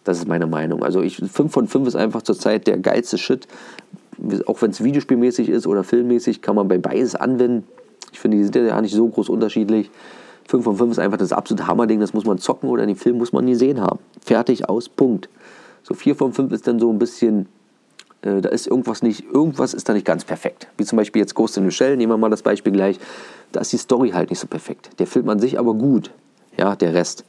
Das 0.05 0.19
ist 0.19 0.27
meine 0.27 0.47
Meinung. 0.47 0.83
Also 0.83 1.03
ich, 1.03 1.17
5 1.17 1.53
von 1.53 1.69
5 1.69 1.89
ist 1.89 1.97
einfach 1.97 2.23
zurzeit 2.23 2.67
der 2.67 2.79
geilste 2.79 3.19
Shit. 3.19 3.47
Auch 4.47 4.63
wenn 4.63 4.71
es 4.71 4.83
videospielmäßig 4.83 5.51
ist 5.51 5.67
oder 5.67 5.85
filmmäßig, 5.85 6.41
kann 6.41 6.57
man 6.57 6.69
bei 6.69 6.79
beides 6.79 7.15
anwenden. 7.15 7.67
Ich 8.13 8.21
finde, 8.21 8.39
die 8.39 8.45
sind 8.45 8.57
ja 8.57 8.81
nicht 8.81 8.95
so 8.95 9.07
groß 9.07 9.29
unterschiedlich. 9.29 9.91
5 10.49 10.65
von 10.65 10.77
5 10.77 10.93
ist 10.93 10.99
einfach 10.99 11.19
das 11.19 11.33
absolute 11.33 11.67
Hammerding, 11.67 12.01
das 12.01 12.15
muss 12.15 12.25
man 12.25 12.39
zocken 12.39 12.71
oder 12.71 12.87
den 12.87 12.97
Film 12.97 13.19
muss 13.19 13.33
man 13.33 13.45
nie 13.45 13.55
sehen 13.55 13.83
haben. 13.83 13.99
Fertig, 14.25 14.69
aus, 14.69 14.89
Punkt. 14.89 15.29
So 15.83 15.93
4 15.93 16.17
von 16.17 16.33
5 16.33 16.53
ist 16.53 16.67
dann 16.67 16.81
so 16.81 16.91
ein 16.91 16.99
bisschen 16.99 17.47
äh, 18.23 18.41
da 18.41 18.49
ist 18.49 18.67
irgendwas 18.67 19.03
nicht, 19.03 19.25
irgendwas 19.33 19.75
ist 19.75 19.89
da 19.89 19.93
nicht 19.93 20.07
ganz 20.07 20.25
perfekt. 20.25 20.69
Wie 20.77 20.85
zum 20.85 20.97
Beispiel 20.97 21.21
jetzt 21.21 21.35
Ghost 21.35 21.57
in 21.57 21.65
the 21.65 21.71
Shell, 21.71 21.97
nehmen 21.97 22.13
wir 22.13 22.17
mal 22.17 22.31
das 22.31 22.43
Beispiel 22.43 22.73
gleich. 22.73 22.99
Da 23.53 23.61
ist 23.61 23.73
die 23.73 23.79
Story 23.79 24.11
halt 24.11 24.31
nicht 24.31 24.41
so 24.41 24.47
perfekt. 24.47 24.91
Der 24.99 25.07
Film 25.07 25.29
an 25.29 25.39
sich 25.39 25.59
aber 25.59 25.75
gut. 25.75 26.11
Ja, 26.57 26.77
der 26.77 26.95
Rest. 26.95 27.25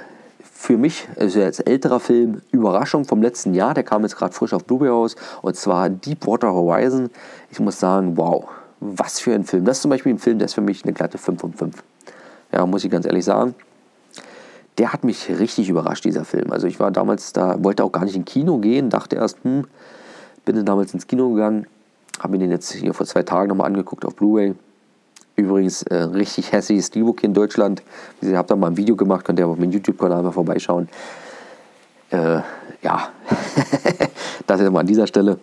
für 0.42 0.76
mich, 0.76 1.08
also 1.18 1.40
als 1.40 1.60
älterer 1.60 2.00
Film, 2.00 2.42
Überraschung 2.50 3.06
vom 3.06 3.22
letzten 3.22 3.54
Jahr. 3.54 3.72
Der 3.72 3.82
kam 3.82 4.02
jetzt 4.02 4.16
gerade 4.16 4.34
frisch 4.34 4.52
auf 4.52 4.64
Blu-ray 4.66 4.90
raus. 4.90 5.16
Und 5.40 5.56
zwar 5.56 5.88
Deepwater 5.88 6.52
Horizon. 6.52 7.08
Ich 7.50 7.60
muss 7.60 7.80
sagen, 7.80 8.18
wow, 8.18 8.44
was 8.80 9.20
für 9.20 9.34
ein 9.34 9.44
Film. 9.44 9.64
Das 9.64 9.78
ist 9.78 9.82
zum 9.82 9.90
Beispiel 9.90 10.12
ein 10.12 10.18
Film, 10.18 10.38
der 10.38 10.46
ist 10.46 10.54
für 10.54 10.60
mich 10.60 10.84
eine 10.84 10.92
glatte 10.92 11.16
5 11.16 11.40
von 11.40 11.54
5. 11.54 11.82
Ja, 12.52 12.66
muss 12.66 12.84
ich 12.84 12.90
ganz 12.90 13.06
ehrlich 13.06 13.24
sagen 13.24 13.54
der 14.78 14.92
hat 14.92 15.04
mich 15.04 15.28
richtig 15.28 15.68
überrascht, 15.68 16.04
dieser 16.04 16.24
Film. 16.24 16.52
Also 16.52 16.66
ich 16.66 16.80
war 16.80 16.90
damals 16.90 17.32
da, 17.32 17.62
wollte 17.62 17.84
auch 17.84 17.92
gar 17.92 18.04
nicht 18.04 18.16
in 18.16 18.24
Kino 18.24 18.58
gehen, 18.58 18.90
dachte 18.90 19.16
erst, 19.16 19.38
hm, 19.42 19.66
bin 20.44 20.56
dann 20.56 20.64
damals 20.64 20.94
ins 20.94 21.06
Kino 21.06 21.30
gegangen, 21.30 21.66
habe 22.18 22.32
mir 22.32 22.38
den 22.38 22.50
jetzt 22.50 22.72
hier 22.72 22.94
vor 22.94 23.06
zwei 23.06 23.22
Tagen 23.22 23.48
nochmal 23.48 23.66
angeguckt 23.66 24.04
auf 24.04 24.16
Blu-ray. 24.16 24.54
Übrigens 25.36 25.82
äh, 25.84 25.94
richtig 25.94 26.52
hässliches 26.52 26.88
Steelbook 26.88 27.20
hier 27.20 27.28
in 27.28 27.34
Deutschland. 27.34 27.82
Ich 28.20 28.34
habe 28.34 28.48
da 28.48 28.56
mal 28.56 28.68
ein 28.68 28.76
Video 28.76 28.96
gemacht, 28.96 29.24
könnt 29.24 29.38
ihr 29.38 29.46
auf 29.46 29.58
meinem 29.58 29.70
YouTube-Kanal 29.72 30.22
mal 30.22 30.32
vorbeischauen. 30.32 30.88
Äh, 32.10 32.40
ja, 32.82 33.08
das 34.46 34.60
ist 34.60 34.70
mal 34.70 34.80
an 34.80 34.86
dieser 34.86 35.06
Stelle. 35.06 35.38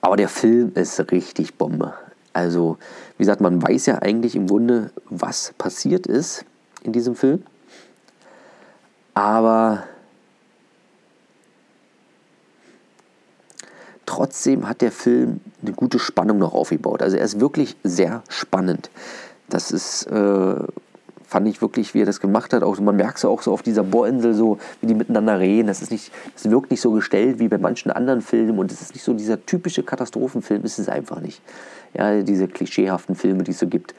Aber 0.00 0.16
der 0.16 0.28
Film 0.28 0.72
ist 0.74 1.10
richtig 1.10 1.54
Bombe. 1.54 1.94
Also, 2.32 2.78
wie 3.16 3.22
gesagt, 3.22 3.40
man 3.40 3.62
weiß 3.62 3.86
ja 3.86 4.02
eigentlich 4.02 4.34
im 4.36 4.46
Grunde, 4.46 4.90
was 5.08 5.54
passiert 5.56 6.06
ist 6.06 6.44
in 6.82 6.92
diesem 6.92 7.14
Film. 7.14 7.42
Aber 9.14 9.84
trotzdem 14.06 14.68
hat 14.68 14.80
der 14.80 14.92
Film 14.92 15.40
eine 15.62 15.72
gute 15.72 15.98
Spannung 15.98 16.38
noch 16.38 16.52
aufgebaut. 16.52 17.02
Also 17.02 17.16
er 17.16 17.24
ist 17.24 17.40
wirklich 17.40 17.76
sehr 17.84 18.22
spannend. 18.28 18.90
Das 19.48 19.70
ist, 19.70 20.06
äh, 20.06 20.54
fand 21.26 21.48
ich 21.48 21.60
wirklich, 21.62 21.94
wie 21.94 22.02
er 22.02 22.06
das 22.06 22.20
gemacht 22.20 22.52
hat. 22.52 22.62
Auch, 22.62 22.78
man 22.80 22.96
merkt 22.96 23.18
es 23.18 23.24
auch 23.24 23.42
so 23.42 23.52
auf 23.52 23.62
dieser 23.62 23.84
Bohrinsel, 23.84 24.34
so 24.34 24.58
wie 24.80 24.88
die 24.88 24.94
miteinander 24.94 25.38
reden. 25.38 25.68
Das, 25.68 25.80
ist 25.80 25.90
nicht, 25.90 26.12
das 26.34 26.50
wirkt 26.50 26.70
nicht 26.70 26.80
so 26.80 26.90
gestellt 26.90 27.38
wie 27.38 27.48
bei 27.48 27.58
manchen 27.58 27.90
anderen 27.90 28.20
Filmen 28.20 28.58
und 28.58 28.72
es 28.72 28.80
ist 28.80 28.94
nicht 28.94 29.04
so 29.04 29.14
dieser 29.14 29.44
typische 29.46 29.82
Katastrophenfilm, 29.82 30.64
ist 30.64 30.78
es 30.78 30.88
einfach 30.88 31.20
nicht. 31.20 31.40
Ja, 31.92 32.22
diese 32.22 32.48
klischeehaften 32.48 33.14
Filme, 33.14 33.44
die 33.44 33.52
es 33.52 33.60
so 33.60 33.68
gibt. 33.68 33.94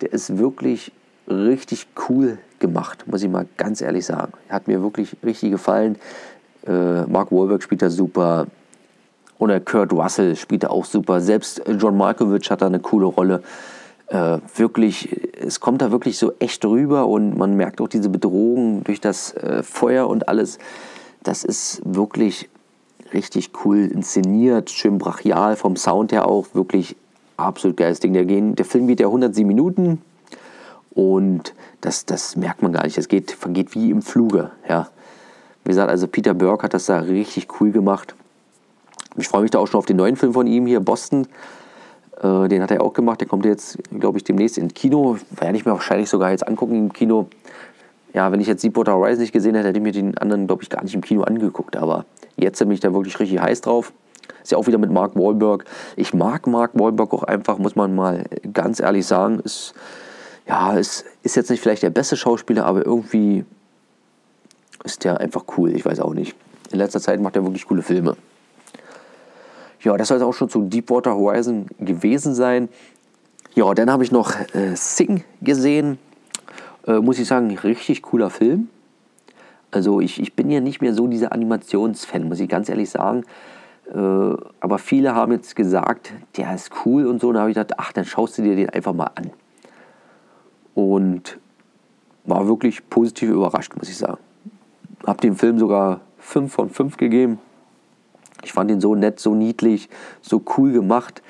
Der 0.00 0.12
ist 0.12 0.38
wirklich 0.38 0.92
richtig 1.28 1.86
cool 2.08 2.38
gemacht, 2.60 3.04
muss 3.06 3.22
ich 3.22 3.28
mal 3.28 3.46
ganz 3.56 3.80
ehrlich 3.80 4.06
sagen. 4.06 4.32
Hat 4.48 4.68
mir 4.68 4.82
wirklich 4.82 5.16
richtig 5.24 5.50
gefallen. 5.50 5.96
Äh, 6.66 7.02
Mark 7.06 7.30
Wahlberg 7.32 7.62
spielt 7.62 7.82
da 7.82 7.90
super. 7.90 8.46
Oder 9.38 9.60
Kurt 9.60 9.92
Russell 9.92 10.36
spielt 10.36 10.64
da 10.64 10.68
auch 10.68 10.84
super. 10.84 11.20
Selbst 11.20 11.62
John 11.78 11.96
Malkovich 11.96 12.50
hat 12.50 12.62
da 12.62 12.66
eine 12.66 12.80
coole 12.80 13.06
Rolle 13.06 13.42
äh, 14.08 14.38
wirklich, 14.54 15.10
es 15.40 15.60
kommt 15.60 15.82
da 15.82 15.90
wirklich 15.90 16.18
so 16.18 16.32
echt 16.38 16.64
rüber 16.64 17.06
und 17.06 17.36
man 17.36 17.56
merkt 17.56 17.80
auch 17.80 17.88
diese 17.88 18.08
Bedrohung 18.08 18.84
durch 18.84 19.00
das 19.00 19.34
äh, 19.34 19.62
Feuer 19.62 20.08
und 20.08 20.28
alles. 20.28 20.58
Das 21.22 21.44
ist 21.44 21.82
wirklich 21.84 22.48
richtig 23.12 23.50
cool 23.64 23.78
inszeniert, 23.78 24.70
schön 24.70 24.98
brachial, 24.98 25.56
vom 25.56 25.76
Sound 25.76 26.12
her 26.12 26.28
auch 26.28 26.46
wirklich 26.54 26.96
absolut 27.36 27.76
geiles 27.76 28.00
Ding. 28.00 28.12
Der, 28.12 28.24
gehen, 28.24 28.54
der 28.54 28.64
Film 28.64 28.86
geht 28.86 29.00
ja 29.00 29.06
107 29.06 29.46
Minuten 29.46 30.00
und 30.96 31.54
das, 31.82 32.06
das 32.06 32.36
merkt 32.36 32.62
man 32.62 32.72
gar 32.72 32.84
nicht. 32.84 32.96
Das 32.96 33.06
geht, 33.06 33.30
vergeht 33.30 33.74
wie 33.74 33.90
im 33.90 34.00
Fluge. 34.00 34.50
Ja. 34.66 34.88
Wie 35.62 35.68
gesagt, 35.68 35.90
also 35.90 36.08
Peter 36.08 36.32
Burke 36.32 36.64
hat 36.64 36.74
das 36.74 36.86
da 36.86 37.00
richtig 37.00 37.48
cool 37.60 37.70
gemacht. 37.70 38.14
Ich 39.16 39.28
freue 39.28 39.42
mich 39.42 39.50
da 39.50 39.58
auch 39.58 39.66
schon 39.66 39.78
auf 39.78 39.86
den 39.86 39.98
neuen 39.98 40.16
Film 40.16 40.32
von 40.32 40.46
ihm 40.46 40.66
hier, 40.66 40.80
Boston. 40.80 41.28
Äh, 42.22 42.48
den 42.48 42.62
hat 42.62 42.70
er 42.70 42.80
auch 42.80 42.94
gemacht. 42.94 43.20
Der 43.20 43.28
kommt 43.28 43.44
jetzt, 43.44 43.78
glaube 43.90 44.16
ich, 44.16 44.24
demnächst 44.24 44.56
ins 44.56 44.72
Kino. 44.72 45.18
Werde 45.32 45.58
ich 45.58 45.66
mir 45.66 45.72
wahrscheinlich 45.72 46.08
sogar 46.08 46.30
jetzt 46.30 46.48
angucken 46.48 46.76
im 46.76 46.92
Kino. 46.92 47.28
Ja, 48.14 48.32
wenn 48.32 48.40
ich 48.40 48.46
jetzt 48.46 48.64
Deepwater 48.64 48.94
Horizon 48.94 49.20
nicht 49.20 49.32
gesehen 49.32 49.54
hätte, 49.54 49.68
hätte 49.68 49.78
ich 49.78 49.84
mir 49.84 49.92
den 49.92 50.16
anderen, 50.16 50.46
glaube 50.46 50.62
ich, 50.62 50.70
gar 50.70 50.82
nicht 50.82 50.94
im 50.94 51.02
Kino 51.02 51.24
angeguckt. 51.24 51.76
Aber 51.76 52.06
jetzt 52.38 52.58
bin 52.58 52.70
ich 52.70 52.80
da 52.80 52.94
wirklich 52.94 53.20
richtig 53.20 53.38
heiß 53.38 53.60
drauf. 53.60 53.92
Ist 54.42 54.52
ja 54.52 54.56
auch 54.56 54.66
wieder 54.66 54.78
mit 54.78 54.90
Mark 54.90 55.14
Wahlberg. 55.14 55.66
Ich 55.96 56.14
mag 56.14 56.46
Mark 56.46 56.70
Wahlberg 56.72 57.12
auch 57.12 57.24
einfach, 57.24 57.58
muss 57.58 57.76
man 57.76 57.94
mal 57.94 58.24
ganz 58.54 58.80
ehrlich 58.80 59.04
sagen. 59.04 59.40
Ist, 59.40 59.74
ja, 60.46 60.74
ist, 60.74 61.04
ist 61.22 61.36
jetzt 61.36 61.50
nicht 61.50 61.60
vielleicht 61.60 61.82
der 61.82 61.90
beste 61.90 62.16
Schauspieler, 62.16 62.66
aber 62.66 62.84
irgendwie 62.86 63.44
ist 64.84 65.04
der 65.04 65.20
einfach 65.20 65.44
cool. 65.56 65.74
Ich 65.74 65.84
weiß 65.84 66.00
auch 66.00 66.14
nicht. 66.14 66.36
In 66.70 66.78
letzter 66.78 67.00
Zeit 67.00 67.20
macht 67.20 67.36
er 67.36 67.44
wirklich 67.44 67.66
coole 67.66 67.82
Filme. 67.82 68.16
Ja, 69.80 69.96
das 69.96 70.08
soll 70.08 70.18
es 70.18 70.22
auch 70.22 70.34
schon 70.34 70.48
zu 70.48 70.62
Deepwater 70.62 71.14
Horizon 71.14 71.66
gewesen 71.78 72.34
sein. 72.34 72.68
Ja, 73.54 73.72
dann 73.74 73.90
habe 73.90 74.04
ich 74.04 74.12
noch 74.12 74.32
äh, 74.54 74.74
Sing 74.74 75.24
gesehen. 75.42 75.98
Äh, 76.86 77.00
muss 77.00 77.18
ich 77.18 77.26
sagen, 77.26 77.56
richtig 77.58 78.02
cooler 78.02 78.30
Film. 78.30 78.68
Also 79.70 80.00
ich, 80.00 80.20
ich 80.20 80.34
bin 80.34 80.50
ja 80.50 80.60
nicht 80.60 80.80
mehr 80.80 80.94
so 80.94 81.06
dieser 81.06 81.32
Animationsfan, 81.32 82.28
muss 82.28 82.40
ich 82.40 82.48
ganz 82.48 82.68
ehrlich 82.68 82.90
sagen. 82.90 83.24
Äh, 83.92 83.96
aber 83.96 84.78
viele 84.78 85.14
haben 85.14 85.32
jetzt 85.32 85.56
gesagt, 85.56 86.12
der 86.36 86.54
ist 86.54 86.70
cool 86.84 87.06
und 87.06 87.20
so. 87.20 87.28
Und 87.28 87.34
da 87.34 87.40
habe 87.40 87.50
ich 87.50 87.56
gedacht, 87.56 87.78
ach, 87.78 87.92
dann 87.92 88.04
schaust 88.04 88.38
du 88.38 88.42
dir 88.42 88.56
den 88.56 88.70
einfach 88.70 88.92
mal 88.92 89.10
an. 89.14 89.30
Und 90.76 91.38
war 92.24 92.46
wirklich 92.46 92.88
positiv 92.88 93.30
überrascht, 93.30 93.74
muss 93.76 93.88
ich 93.88 93.96
sagen. 93.96 94.18
Habe 95.04 95.20
dem 95.20 95.34
Film 95.34 95.58
sogar 95.58 96.02
5 96.18 96.52
von 96.52 96.70
5 96.70 96.96
gegeben. 96.96 97.38
Ich 98.44 98.52
fand 98.52 98.70
ihn 98.70 98.80
so 98.80 98.94
nett, 98.94 99.18
so 99.18 99.34
niedlich, 99.34 99.88
so 100.20 100.42
cool 100.56 100.72
gemacht. 100.72 101.22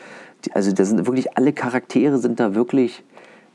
Also 0.52 0.72
da 0.72 0.84
sind 0.84 1.06
wirklich 1.06 1.36
alle 1.36 1.52
Charaktere 1.52 2.18
sind 2.18 2.40
da 2.40 2.54
wirklich 2.54 3.02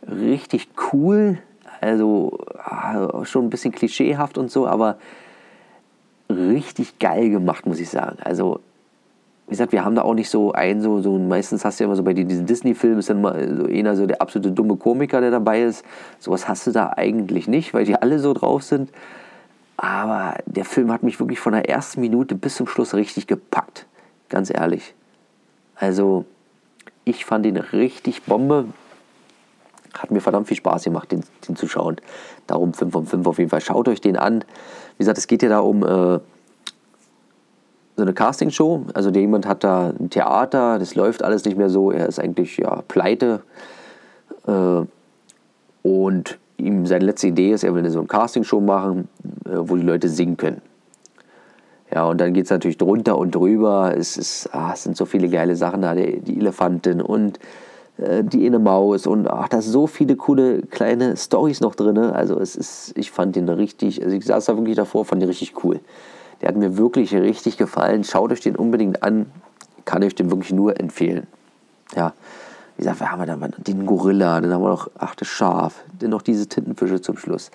richtig 0.08 0.70
cool. 0.94 1.38
Also 1.80 2.40
ah, 2.64 3.26
schon 3.26 3.46
ein 3.46 3.50
bisschen 3.50 3.72
klischeehaft 3.72 4.38
und 4.38 4.50
so, 4.50 4.68
aber 4.68 4.98
richtig 6.30 7.00
geil 7.00 7.30
gemacht, 7.30 7.66
muss 7.66 7.80
ich 7.80 7.90
sagen. 7.90 8.18
Also 8.24 8.62
wie 9.48 9.52
gesagt, 9.52 9.74
wir 9.74 9.84
haben 9.84 9.96
da 9.96 10.04
auch 10.04 10.14
nicht 10.14 10.30
so 10.30 10.54
einen, 10.54 10.82
so, 10.82 11.02
so 11.02 11.18
meistens 11.18 11.66
hast 11.66 11.80
du 11.80 11.84
ja 11.84 11.88
immer 11.88 11.96
so 11.96 12.04
bei 12.04 12.14
diesen 12.14 12.46
Disney-Filmen 12.46 13.00
ist 13.00 13.10
dann 13.10 13.22
mal 13.22 13.58
so 13.58 13.66
einer 13.66 13.96
so 13.96 14.06
der 14.06 14.22
absolute 14.22 14.52
dumme 14.52 14.78
Komiker, 14.78 15.20
der 15.20 15.32
dabei 15.32 15.64
ist. 15.64 15.84
Sowas 16.20 16.48
hast 16.48 16.68
du 16.68 16.72
da 16.72 16.94
eigentlich 16.96 17.48
nicht, 17.48 17.74
weil 17.74 17.86
die 17.86 17.96
alle 17.96 18.20
so 18.20 18.34
drauf 18.34 18.64
sind. 18.64 18.92
Aber 19.76 20.36
der 20.46 20.64
Film 20.64 20.92
hat 20.92 21.04
mich 21.04 21.20
wirklich 21.20 21.40
von 21.40 21.54
der 21.54 21.68
ersten 21.68 22.02
Minute 22.02 22.36
bis 22.36 22.56
zum 22.56 22.68
Schluss 22.68 22.94
richtig 22.94 23.28
gepackt. 23.28 23.88
Ganz 24.30 24.50
ehrlich. 24.50 24.94
Also, 25.76 26.26
ich 27.04 27.26
fand 27.26 27.46
ihn 27.46 27.58
richtig 27.58 28.24
Bombe. 28.24 28.66
Hat 29.98 30.12
mir 30.12 30.22
verdammt 30.22 30.48
viel 30.48 30.58
Spaß 30.58 30.84
gemacht, 30.84 31.12
den, 31.12 31.24
den 31.48 31.56
zu 31.56 31.68
schauen. 31.68 31.98
Darum 32.48 32.74
5 32.74 32.94
von 32.94 33.06
5 33.06 33.28
auf 33.28 33.40
jeden 33.40 33.50
Fall. 33.50 33.60
Schaut 33.60 33.88
euch 33.88 34.00
den 34.00 34.18
an. 34.18 34.46
Wie 34.98 35.00
gesagt, 35.00 35.18
es 35.18 35.28
geht 35.28 35.44
ja 35.44 35.50
da 35.50 35.60
um 35.60 35.84
äh, 35.84 36.20
so 38.02 38.06
eine 38.06 38.14
Castingshow. 38.14 38.86
Also 38.94 39.12
jemand 39.12 39.46
hat 39.46 39.64
da 39.64 39.94
ein 39.98 40.10
Theater, 40.10 40.80
das 40.80 40.96
läuft 40.96 41.24
alles 41.24 41.46
nicht 41.46 41.58
mehr 41.58 41.70
so. 41.70 41.92
Er 41.92 42.08
ist 42.08 42.20
eigentlich 42.20 42.58
ja 42.58 42.82
pleite. 42.88 43.42
Äh, 44.48 44.82
und 45.84 46.40
ihm 46.58 46.86
seine 46.88 47.06
letzte 47.06 47.28
Idee 47.28 47.52
ist, 47.52 47.64
er 47.64 47.76
will 47.76 47.88
so 47.90 48.00
eine 48.00 48.08
Castingshow 48.08 48.60
machen, 48.60 49.08
äh, 49.46 49.52
wo 49.54 49.76
die 49.76 49.84
Leute 49.84 50.10
singen 50.10 50.38
können. 50.38 50.62
Ja, 51.94 52.06
und 52.06 52.20
dann 52.20 52.34
geht 52.34 52.46
es 52.46 52.50
natürlich 52.50 52.78
drunter 52.78 53.18
und 53.18 53.36
drüber. 53.36 53.94
Es, 53.96 54.18
ist, 54.18 54.50
ah, 54.54 54.72
es 54.74 54.84
sind 54.84 54.98
so 54.98 55.06
viele 55.06 55.30
geile 55.30 55.56
Sachen 55.56 55.82
da, 55.82 55.94
die, 55.94 56.22
die 56.22 56.40
Elefantin 56.40 57.02
und 57.02 57.38
äh, 57.98 58.24
die 58.24 58.46
eine 58.46 58.60
Maus 58.60 59.06
und 59.06 59.28
ach, 59.28 59.50
da 59.50 59.62
sind 59.62 59.74
so 59.74 59.86
viele 59.86 60.16
coole 60.16 60.64
kleine 60.64 61.18
Stories 61.18 61.62
noch 61.62 61.76
drin. 61.76 61.98
Also 61.98 62.40
es 62.40 62.56
ist, 62.56 62.98
ich 62.98 63.12
fand 63.12 63.36
den 63.36 63.48
richtig, 63.50 64.04
also 64.04 64.16
ich 64.16 64.26
saß 64.26 64.46
da 64.46 64.58
wirklich 64.58 64.78
davor, 64.78 65.06
fand 65.06 65.22
den 65.22 65.30
richtig 65.30 65.64
cool. 65.64 65.80
Der 66.42 66.50
hat 66.50 66.56
mir 66.56 66.78
wirklich 66.78 67.14
richtig 67.14 67.58
gefallen. 67.58 68.04
Schaut 68.04 68.32
euch 68.32 68.42
den 68.42 68.56
unbedingt 68.56 69.04
an. 69.04 69.28
Kann 69.86 70.04
euch 70.04 70.16
den 70.16 70.30
wirklich 70.30 70.52
nur 70.52 70.80
empfehlen. 70.80 71.28
Ja, 71.96 72.14
wie 72.78 72.84
gesagt, 72.84 73.00
wir 73.00 73.12
haben 73.12 73.26
dann 73.26 73.54
den 73.58 73.86
Gorilla, 73.86 74.42
dann 74.42 74.52
haben 74.54 74.64
wir 74.64 74.70
noch, 74.70 74.90
ach, 74.98 75.16
das 75.16 75.28
Schaf, 75.28 75.84
dann 76.00 76.10
noch 76.10 76.22
diese 76.22 76.48
Tintenfische 76.48 77.02
zum 77.02 77.18
Schluss. 77.18 77.52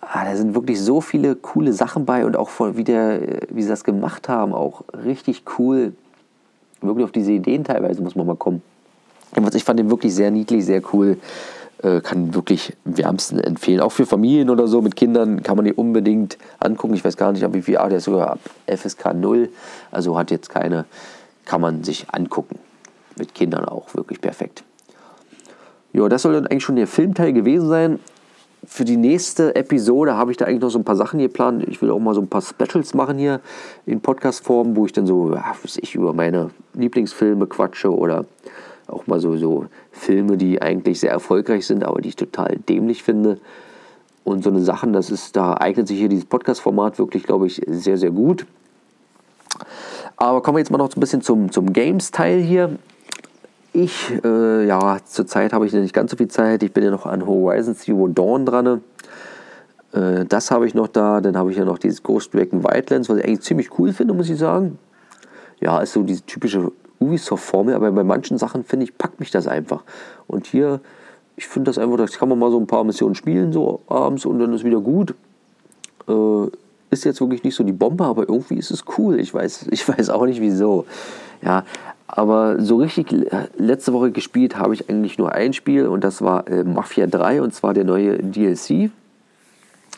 Ah, 0.00 0.24
da 0.24 0.36
sind 0.36 0.54
wirklich 0.54 0.80
so 0.80 1.00
viele 1.00 1.34
coole 1.34 1.72
Sachen 1.72 2.04
bei 2.04 2.26
und 2.26 2.36
auch 2.36 2.50
von, 2.50 2.76
wie, 2.76 2.84
der, 2.84 3.20
wie 3.48 3.62
sie 3.62 3.68
das 3.68 3.84
gemacht 3.84 4.28
haben, 4.28 4.52
auch 4.52 4.82
richtig 4.92 5.44
cool. 5.58 5.94
Wirklich 6.82 7.04
auf 7.04 7.12
diese 7.12 7.32
Ideen 7.32 7.64
teilweise 7.64 8.02
muss 8.02 8.14
man 8.16 8.26
mal 8.26 8.36
kommen. 8.36 8.62
Ich 9.54 9.64
fand 9.64 9.78
den 9.78 9.88
wirklich 9.88 10.14
sehr 10.14 10.30
niedlich, 10.30 10.66
sehr 10.66 10.82
cool. 10.92 11.16
Äh, 11.84 12.00
kann 12.00 12.34
wirklich 12.34 12.72
wärmsten 12.84 13.38
empfehlen. 13.38 13.80
Auch 13.80 13.92
für 13.92 14.06
Familien 14.06 14.48
oder 14.48 14.66
so 14.68 14.80
mit 14.80 14.96
Kindern 14.96 15.42
kann 15.42 15.56
man 15.56 15.66
die 15.66 15.74
unbedingt 15.74 16.38
angucken. 16.58 16.94
Ich 16.94 17.04
weiß 17.04 17.18
gar 17.18 17.30
nicht, 17.30 17.44
ab 17.44 17.52
wie 17.52 17.60
viel, 17.60 17.76
ah, 17.76 17.88
der 17.88 17.98
ist 17.98 18.04
sogar 18.04 18.30
ab 18.30 18.38
FSK 18.66 19.12
0. 19.12 19.50
Also 19.90 20.16
hat 20.16 20.30
jetzt 20.30 20.48
keine, 20.48 20.86
kann 21.44 21.60
man 21.60 21.84
sich 21.84 22.06
angucken 22.10 22.58
mit 23.18 23.34
Kindern 23.34 23.66
auch 23.66 23.94
wirklich 23.94 24.22
perfekt. 24.22 24.64
Ja, 25.92 26.08
das 26.08 26.22
soll 26.22 26.32
dann 26.32 26.46
eigentlich 26.46 26.64
schon 26.64 26.76
der 26.76 26.86
Filmteil 26.86 27.34
gewesen 27.34 27.68
sein. 27.68 27.98
Für 28.66 28.86
die 28.86 28.96
nächste 28.96 29.54
Episode 29.54 30.16
habe 30.16 30.30
ich 30.30 30.38
da 30.38 30.46
eigentlich 30.46 30.62
noch 30.62 30.70
so 30.70 30.78
ein 30.78 30.84
paar 30.84 30.96
Sachen 30.96 31.18
geplant. 31.20 31.68
Ich 31.68 31.82
will 31.82 31.90
auch 31.90 31.98
mal 31.98 32.14
so 32.14 32.22
ein 32.22 32.28
paar 32.28 32.40
Specials 32.40 32.94
machen 32.94 33.18
hier 33.18 33.42
in 33.84 34.00
Podcast-Form, 34.00 34.74
wo 34.74 34.86
ich 34.86 34.92
dann 34.92 35.06
so, 35.06 35.34
ja, 35.34 35.54
ich 35.76 35.94
über 35.94 36.14
meine 36.14 36.48
Lieblingsfilme 36.72 37.46
quatsche 37.46 37.94
oder 37.94 38.24
auch 38.86 39.06
mal 39.06 39.20
so, 39.20 39.36
so 39.36 39.66
Filme, 39.92 40.36
die 40.36 40.60
eigentlich 40.60 41.00
sehr 41.00 41.10
erfolgreich 41.10 41.66
sind, 41.66 41.84
aber 41.84 42.00
die 42.00 42.10
ich 42.10 42.16
total 42.16 42.58
dämlich 42.68 43.02
finde. 43.02 43.38
Und 44.24 44.42
so 44.42 44.50
eine 44.50 44.60
Sachen, 44.60 44.92
das 44.92 45.10
ist, 45.10 45.36
da 45.36 45.54
eignet 45.54 45.86
sich 45.86 45.98
hier 45.98 46.08
dieses 46.08 46.24
Podcast-Format 46.24 46.98
wirklich, 46.98 47.24
glaube 47.24 47.46
ich, 47.46 47.60
sehr, 47.66 47.98
sehr 47.98 48.10
gut. 48.10 48.46
Aber 50.16 50.42
kommen 50.42 50.56
wir 50.56 50.60
jetzt 50.60 50.70
mal 50.70 50.78
noch 50.78 50.94
ein 50.94 51.00
bisschen 51.00 51.20
zum, 51.20 51.50
zum 51.50 51.72
Games-Teil 51.72 52.40
hier. 52.40 52.78
Ich, 53.72 54.12
äh, 54.24 54.66
ja, 54.66 54.98
zurzeit 55.04 55.52
habe 55.52 55.66
ich 55.66 55.72
nicht 55.72 55.92
ganz 55.92 56.10
so 56.10 56.16
viel 56.16 56.28
Zeit. 56.28 56.62
Ich 56.62 56.72
bin 56.72 56.84
ja 56.84 56.90
noch 56.90 57.06
an 57.06 57.26
Horizon 57.26 57.74
Zero 57.74 58.06
Dawn 58.08 58.46
dran. 58.46 58.82
Äh, 59.92 60.24
das 60.26 60.50
habe 60.50 60.66
ich 60.66 60.74
noch 60.74 60.88
da. 60.88 61.20
Dann 61.20 61.36
habe 61.36 61.50
ich 61.50 61.56
ja 61.56 61.64
noch 61.64 61.78
dieses 61.78 62.02
Ghost 62.02 62.34
Recon 62.34 62.62
Wildlands, 62.62 63.08
was 63.08 63.18
ich 63.18 63.24
eigentlich 63.24 63.40
ziemlich 63.40 63.78
cool 63.78 63.92
finde, 63.92 64.14
muss 64.14 64.30
ich 64.30 64.38
sagen. 64.38 64.78
Ja, 65.60 65.80
ist 65.80 65.92
so 65.92 66.02
diese 66.02 66.24
typische 66.24 66.70
Ubisoft-Formel, 67.04 67.74
aber 67.74 67.92
bei 67.92 68.04
manchen 68.04 68.38
Sachen 68.38 68.64
finde 68.64 68.84
ich, 68.84 68.96
packt 68.96 69.20
mich 69.20 69.30
das 69.30 69.46
einfach. 69.46 69.82
Und 70.26 70.46
hier, 70.46 70.80
ich 71.36 71.46
finde 71.46 71.70
das 71.70 71.78
einfach, 71.78 71.96
das 71.96 72.18
kann 72.18 72.28
man 72.28 72.38
mal 72.38 72.50
so 72.50 72.58
ein 72.58 72.66
paar 72.66 72.84
Missionen 72.84 73.14
spielen, 73.14 73.52
so 73.52 73.80
abends 73.88 74.24
und 74.24 74.38
dann 74.38 74.52
ist 74.52 74.64
wieder 74.64 74.80
gut. 74.80 75.14
Äh, 76.08 76.46
ist 76.90 77.04
jetzt 77.04 77.20
wirklich 77.20 77.44
nicht 77.44 77.54
so 77.54 77.64
die 77.64 77.72
Bombe, 77.72 78.04
aber 78.04 78.28
irgendwie 78.28 78.56
ist 78.56 78.70
es 78.70 78.84
cool. 78.96 79.20
Ich 79.20 79.34
weiß, 79.34 79.66
ich 79.70 79.88
weiß 79.88 80.10
auch 80.10 80.24
nicht 80.26 80.40
wieso. 80.40 80.86
Ja, 81.42 81.64
aber 82.06 82.60
so 82.60 82.76
richtig 82.76 83.14
letzte 83.56 83.92
Woche 83.92 84.12
gespielt 84.12 84.56
habe 84.56 84.74
ich 84.74 84.88
eigentlich 84.88 85.18
nur 85.18 85.32
ein 85.32 85.52
Spiel 85.52 85.86
und 85.86 86.04
das 86.04 86.22
war 86.22 86.46
äh, 86.48 86.64
Mafia 86.64 87.06
3 87.06 87.42
und 87.42 87.54
zwar 87.54 87.74
der 87.74 87.84
neue 87.84 88.18
DLC. 88.18 88.90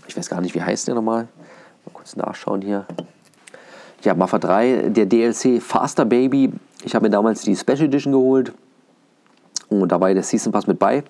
Ich 0.08 0.16
weiß 0.16 0.28
gar 0.28 0.40
nicht, 0.40 0.54
wie 0.54 0.62
heißt 0.62 0.88
der 0.88 0.94
nochmal? 0.94 1.28
Mal 1.84 1.92
kurz 1.92 2.16
nachschauen 2.16 2.62
hier. 2.62 2.86
Ja, 4.02 4.14
Mafia 4.14 4.38
3, 4.38 4.88
der 4.90 5.06
DLC 5.06 5.60
Faster 5.60 6.04
Baby. 6.04 6.52
Ich 6.84 6.94
habe 6.94 7.04
mir 7.04 7.10
damals 7.10 7.42
die 7.42 7.56
Special 7.56 7.84
Edition 7.84 8.12
geholt 8.12 8.52
und 9.68 9.90
dabei 9.90 10.14
der 10.14 10.22
Season 10.22 10.52
Pass 10.52 10.66
mit 10.66 10.78
bei. 10.78 11.04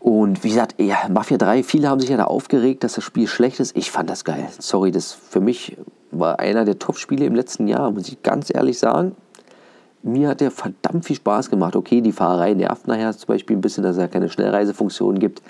Und 0.00 0.44
wie 0.44 0.48
gesagt, 0.48 0.76
ja, 0.80 1.08
Mafia 1.10 1.36
3, 1.38 1.62
viele 1.62 1.88
haben 1.88 2.00
sich 2.00 2.10
ja 2.10 2.16
da 2.16 2.24
aufgeregt, 2.24 2.84
dass 2.84 2.94
das 2.94 3.04
Spiel 3.04 3.26
schlecht 3.26 3.60
ist. 3.60 3.76
Ich 3.76 3.90
fand 3.90 4.08
das 4.08 4.24
geil. 4.24 4.48
Sorry, 4.58 4.90
das 4.90 5.12
für 5.12 5.40
mich 5.40 5.76
war 6.10 6.38
einer 6.38 6.64
der 6.64 6.78
Top-Spiele 6.78 7.26
im 7.26 7.34
letzten 7.34 7.66
Jahr, 7.66 7.90
muss 7.90 8.08
ich 8.08 8.22
ganz 8.22 8.52
ehrlich 8.54 8.78
sagen. 8.78 9.16
Mir 10.02 10.28
hat 10.28 10.40
der 10.40 10.50
verdammt 10.50 11.04
viel 11.04 11.16
Spaß 11.16 11.50
gemacht. 11.50 11.74
Okay, 11.74 12.00
die 12.00 12.12
Fahrerei 12.12 12.54
nervt 12.54 12.86
nachher 12.86 13.16
zum 13.16 13.26
Beispiel 13.26 13.56
ein 13.56 13.60
bisschen, 13.60 13.82
dass 13.82 13.96
es 13.96 14.10
keine 14.10 14.28
Schnellreisefunktion 14.28 15.18
gibt. 15.18 15.42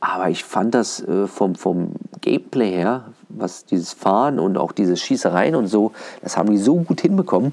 Aber 0.00 0.30
ich 0.30 0.44
fand 0.44 0.74
das 0.74 1.06
äh, 1.06 1.26
vom, 1.26 1.54
vom 1.54 1.92
Gameplay 2.22 2.70
her, 2.70 3.04
was 3.28 3.66
dieses 3.66 3.92
Fahren 3.92 4.38
und 4.38 4.56
auch 4.56 4.72
diese 4.72 4.96
Schießereien 4.96 5.54
und 5.54 5.66
so, 5.66 5.92
das 6.22 6.36
haben 6.36 6.50
die 6.50 6.58
so 6.58 6.76
gut 6.76 7.02
hinbekommen, 7.02 7.52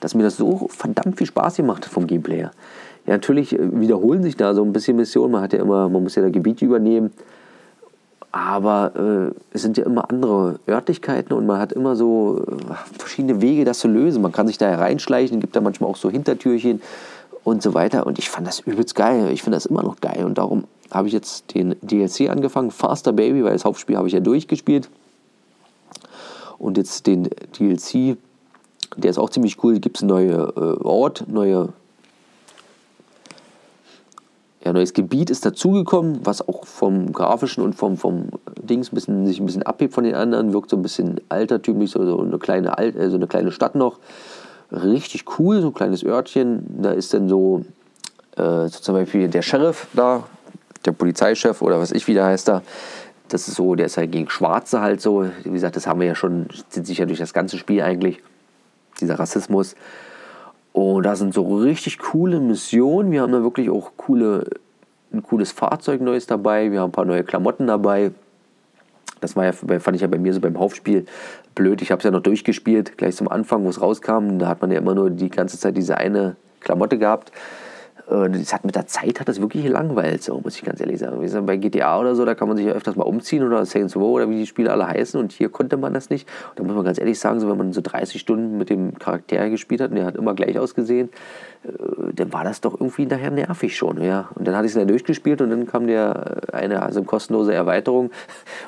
dass 0.00 0.14
mir 0.14 0.24
das 0.24 0.36
so 0.36 0.68
verdammt 0.68 1.18
viel 1.18 1.26
Spaß 1.26 1.56
gemacht 1.56 1.84
hat 1.84 1.92
vom 1.92 2.06
Gameplay 2.06 2.36
her. 2.38 2.50
Ja, 3.06 3.14
natürlich 3.14 3.54
äh, 3.54 3.80
wiederholen 3.80 4.22
sich 4.22 4.36
da 4.36 4.54
so 4.54 4.62
ein 4.62 4.72
bisschen 4.72 4.96
Missionen. 4.96 5.32
Man 5.32 5.42
hat 5.42 5.52
ja 5.52 5.60
immer, 5.60 5.88
man 5.88 6.02
muss 6.02 6.16
ja 6.16 6.22
da 6.22 6.30
Gebiete 6.30 6.64
übernehmen. 6.64 7.12
Aber 8.30 8.92
äh, 8.94 9.34
es 9.54 9.62
sind 9.62 9.78
ja 9.78 9.86
immer 9.86 10.10
andere 10.10 10.60
Örtlichkeiten 10.68 11.32
und 11.32 11.46
man 11.46 11.58
hat 11.58 11.72
immer 11.72 11.96
so 11.96 12.44
äh, 12.46 12.98
verschiedene 12.98 13.40
Wege, 13.40 13.64
das 13.64 13.78
zu 13.78 13.88
lösen. 13.88 14.20
Man 14.20 14.32
kann 14.32 14.46
sich 14.46 14.58
da 14.58 14.66
hereinschleichen, 14.66 15.40
gibt 15.40 15.56
da 15.56 15.62
manchmal 15.62 15.88
auch 15.88 15.96
so 15.96 16.10
Hintertürchen 16.10 16.82
und 17.44 17.62
so 17.62 17.72
weiter. 17.72 18.06
Und 18.06 18.18
ich 18.18 18.28
fand 18.28 18.46
das 18.46 18.60
übelst 18.60 18.94
geil. 18.94 19.30
Ich 19.32 19.42
finde 19.42 19.56
das 19.56 19.64
immer 19.64 19.82
noch 19.82 20.00
geil. 20.00 20.24
Und 20.26 20.36
darum 20.36 20.64
habe 20.90 21.08
ich 21.08 21.14
jetzt 21.14 21.54
den 21.54 21.76
DLC 21.82 22.30
angefangen, 22.30 22.70
Faster 22.70 23.12
Baby, 23.12 23.44
weil 23.44 23.52
das 23.52 23.64
Hauptspiel 23.64 23.96
habe 23.96 24.08
ich 24.08 24.14
ja 24.14 24.20
durchgespielt. 24.20 24.88
Und 26.58 26.76
jetzt 26.76 27.06
den 27.06 27.28
DLC, 27.58 28.16
der 28.96 29.10
ist 29.10 29.18
auch 29.18 29.30
ziemlich 29.30 29.62
cool. 29.62 29.78
Gibt 29.78 29.96
es 29.96 30.02
neuen 30.02 30.30
äh, 30.30 30.84
Ort, 30.84 31.24
neue 31.28 31.72
ja, 34.68 34.72
neues 34.74 34.92
Gebiet 34.92 35.30
ist 35.30 35.46
dazugekommen, 35.46 36.20
was 36.24 36.46
auch 36.46 36.66
vom 36.66 37.12
grafischen 37.12 37.62
und 37.62 37.74
vom, 37.74 37.96
vom 37.96 38.28
Dings 38.60 38.92
ein 38.92 38.96
bisschen, 38.96 39.26
sich 39.26 39.40
ein 39.40 39.46
bisschen 39.46 39.62
abhebt 39.62 39.94
von 39.94 40.04
den 40.04 40.14
anderen, 40.14 40.52
wirkt 40.52 40.68
so 40.68 40.76
ein 40.76 40.82
bisschen 40.82 41.20
altertümlich, 41.30 41.90
so, 41.90 42.04
so 42.04 42.20
eine, 42.20 42.38
kleine, 42.38 42.76
äh, 42.76 43.08
so 43.08 43.16
eine 43.16 43.26
kleine 43.26 43.50
Stadt 43.50 43.74
noch. 43.74 43.98
Richtig 44.70 45.24
cool, 45.38 45.62
so 45.62 45.68
ein 45.68 45.74
kleines 45.74 46.04
Örtchen. 46.04 46.66
Da 46.82 46.90
ist 46.90 47.14
dann 47.14 47.28
so, 47.30 47.62
äh, 48.36 48.68
so 48.68 48.80
zum 48.80 48.94
Beispiel 48.94 49.28
der 49.28 49.40
Sheriff 49.42 49.86
da, 49.94 50.24
der 50.84 50.92
Polizeichef 50.92 51.62
oder 51.62 51.78
was 51.78 51.92
ich 51.92 52.06
wieder 52.06 52.24
heißt 52.26 52.48
da. 52.48 52.62
Das 53.28 53.46
ist 53.46 53.56
so, 53.56 53.74
der 53.74 53.86
ist 53.86 53.96
halt 53.96 54.12
gegen 54.12 54.30
Schwarze 54.30 54.80
halt 54.80 55.00
so. 55.00 55.28
Wie 55.44 55.50
gesagt, 55.50 55.76
das 55.76 55.86
haben 55.86 56.00
wir 56.00 56.06
ja 56.06 56.14
schon, 56.14 56.46
zieht 56.70 56.86
sich 56.86 56.98
ja 56.98 57.06
durch 57.06 57.18
das 57.18 57.34
ganze 57.34 57.58
Spiel 57.58 57.82
eigentlich, 57.82 58.22
dieser 59.00 59.18
Rassismus. 59.18 59.74
Und 60.72 61.04
da 61.04 61.16
sind 61.16 61.34
so 61.34 61.58
richtig 61.58 61.98
coole 61.98 62.40
Missionen. 62.40 63.10
Wir 63.10 63.22
haben 63.22 63.32
da 63.32 63.42
wirklich 63.42 63.68
auch 63.68 63.92
coole, 63.96 64.46
ein 65.12 65.22
cooles 65.22 65.52
Fahrzeug 65.52 66.00
Neues 66.00 66.26
dabei. 66.26 66.70
Wir 66.70 66.80
haben 66.80 66.88
ein 66.88 66.92
paar 66.92 67.04
neue 67.04 67.24
Klamotten 67.24 67.66
dabei. 67.66 68.12
Das 69.20 69.36
war 69.36 69.44
ja, 69.44 69.52
fand 69.52 69.94
ich 69.94 70.02
ja 70.02 70.06
bei 70.06 70.18
mir 70.18 70.32
so 70.32 70.40
beim 70.40 70.58
Hauptspiel 70.58 71.04
blöd. 71.54 71.82
Ich 71.82 71.90
habe 71.90 71.98
es 71.98 72.04
ja 72.04 72.10
noch 72.10 72.22
durchgespielt, 72.22 72.96
gleich 72.96 73.16
zum 73.16 73.28
Anfang, 73.28 73.64
wo 73.64 73.68
es 73.68 73.80
rauskam. 73.80 74.38
Da 74.38 74.46
hat 74.46 74.60
man 74.60 74.70
ja 74.70 74.78
immer 74.78 74.94
nur 74.94 75.10
die 75.10 75.28
ganze 75.28 75.58
Zeit 75.58 75.76
diese 75.76 75.98
eine 75.98 76.36
Klamotte 76.60 76.98
gehabt. 76.98 77.32
Äh, 78.10 78.30
das 78.30 78.52
hat 78.52 78.64
mit 78.64 78.74
der 78.74 78.86
Zeit 78.86 79.20
hat 79.20 79.28
das 79.28 79.40
wirklich 79.40 79.64
gelangweilt, 79.64 80.22
so 80.22 80.40
muss 80.40 80.56
ich 80.56 80.64
ganz 80.64 80.80
ehrlich 80.80 80.98
sagen. 80.98 81.20
Wie 81.20 81.40
bei 81.42 81.56
GTA 81.56 81.98
oder 82.00 82.14
so, 82.14 82.24
da 82.24 82.34
kann 82.34 82.48
man 82.48 82.56
sich 82.56 82.66
ja 82.66 82.72
öfters 82.72 82.96
mal 82.96 83.04
umziehen 83.04 83.42
oder 83.42 83.64
Saints 83.66 83.96
Row 83.96 84.14
oder 84.14 84.28
wie 84.30 84.36
die 84.36 84.46
Spiele 84.46 84.72
alle 84.72 84.86
heißen 84.86 85.18
und 85.18 85.32
hier 85.32 85.48
konnte 85.48 85.76
man 85.76 85.94
das 85.94 86.10
nicht. 86.10 86.28
Und 86.50 86.58
da 86.58 86.64
muss 86.64 86.74
man 86.74 86.84
ganz 86.84 86.98
ehrlich 86.98 87.18
sagen, 87.18 87.40
so 87.40 87.48
wenn 87.48 87.56
man 87.56 87.72
so 87.72 87.80
30 87.80 88.20
Stunden 88.20 88.58
mit 88.58 88.70
dem 88.70 88.98
Charakter 88.98 89.48
gespielt 89.50 89.80
hat 89.80 89.90
und 89.90 89.96
der 89.96 90.06
hat 90.06 90.16
immer 90.16 90.34
gleich 90.34 90.58
ausgesehen, 90.58 91.10
äh, 91.64 91.68
dann 92.14 92.32
war 92.32 92.44
das 92.44 92.60
doch 92.60 92.74
irgendwie 92.74 93.06
nachher 93.06 93.30
nervig 93.30 93.76
schon, 93.76 94.02
ja. 94.02 94.28
Und 94.34 94.46
dann 94.46 94.56
hatte 94.56 94.66
ich 94.66 94.72
es 94.72 94.78
dann 94.78 94.88
durchgespielt 94.88 95.40
und 95.40 95.50
dann 95.50 95.66
kam 95.66 95.86
der 95.86 96.40
äh, 96.52 96.56
eine 96.56 96.82
also 96.82 97.00
eine 97.00 97.06
kostenlose 97.06 97.52
Erweiterung, 97.52 98.10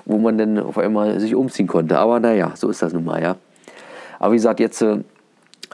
wo 0.05 0.19
man 0.19 0.39
dann 0.39 0.59
auf 0.59 0.79
einmal 0.79 1.19
sich 1.21 1.35
umziehen 1.35 1.67
konnte. 1.67 1.99
Aber 1.99 2.21
naja, 2.21 2.53
so 2.55 2.69
ist 2.69 2.83
das 2.83 2.93
nun 2.93 3.05
mal, 3.05 3.23
ja. 3.23 3.37
Aber 4.19 4.33
wie 4.33 4.37
gesagt, 4.37 4.61
jetzt 4.61 4.85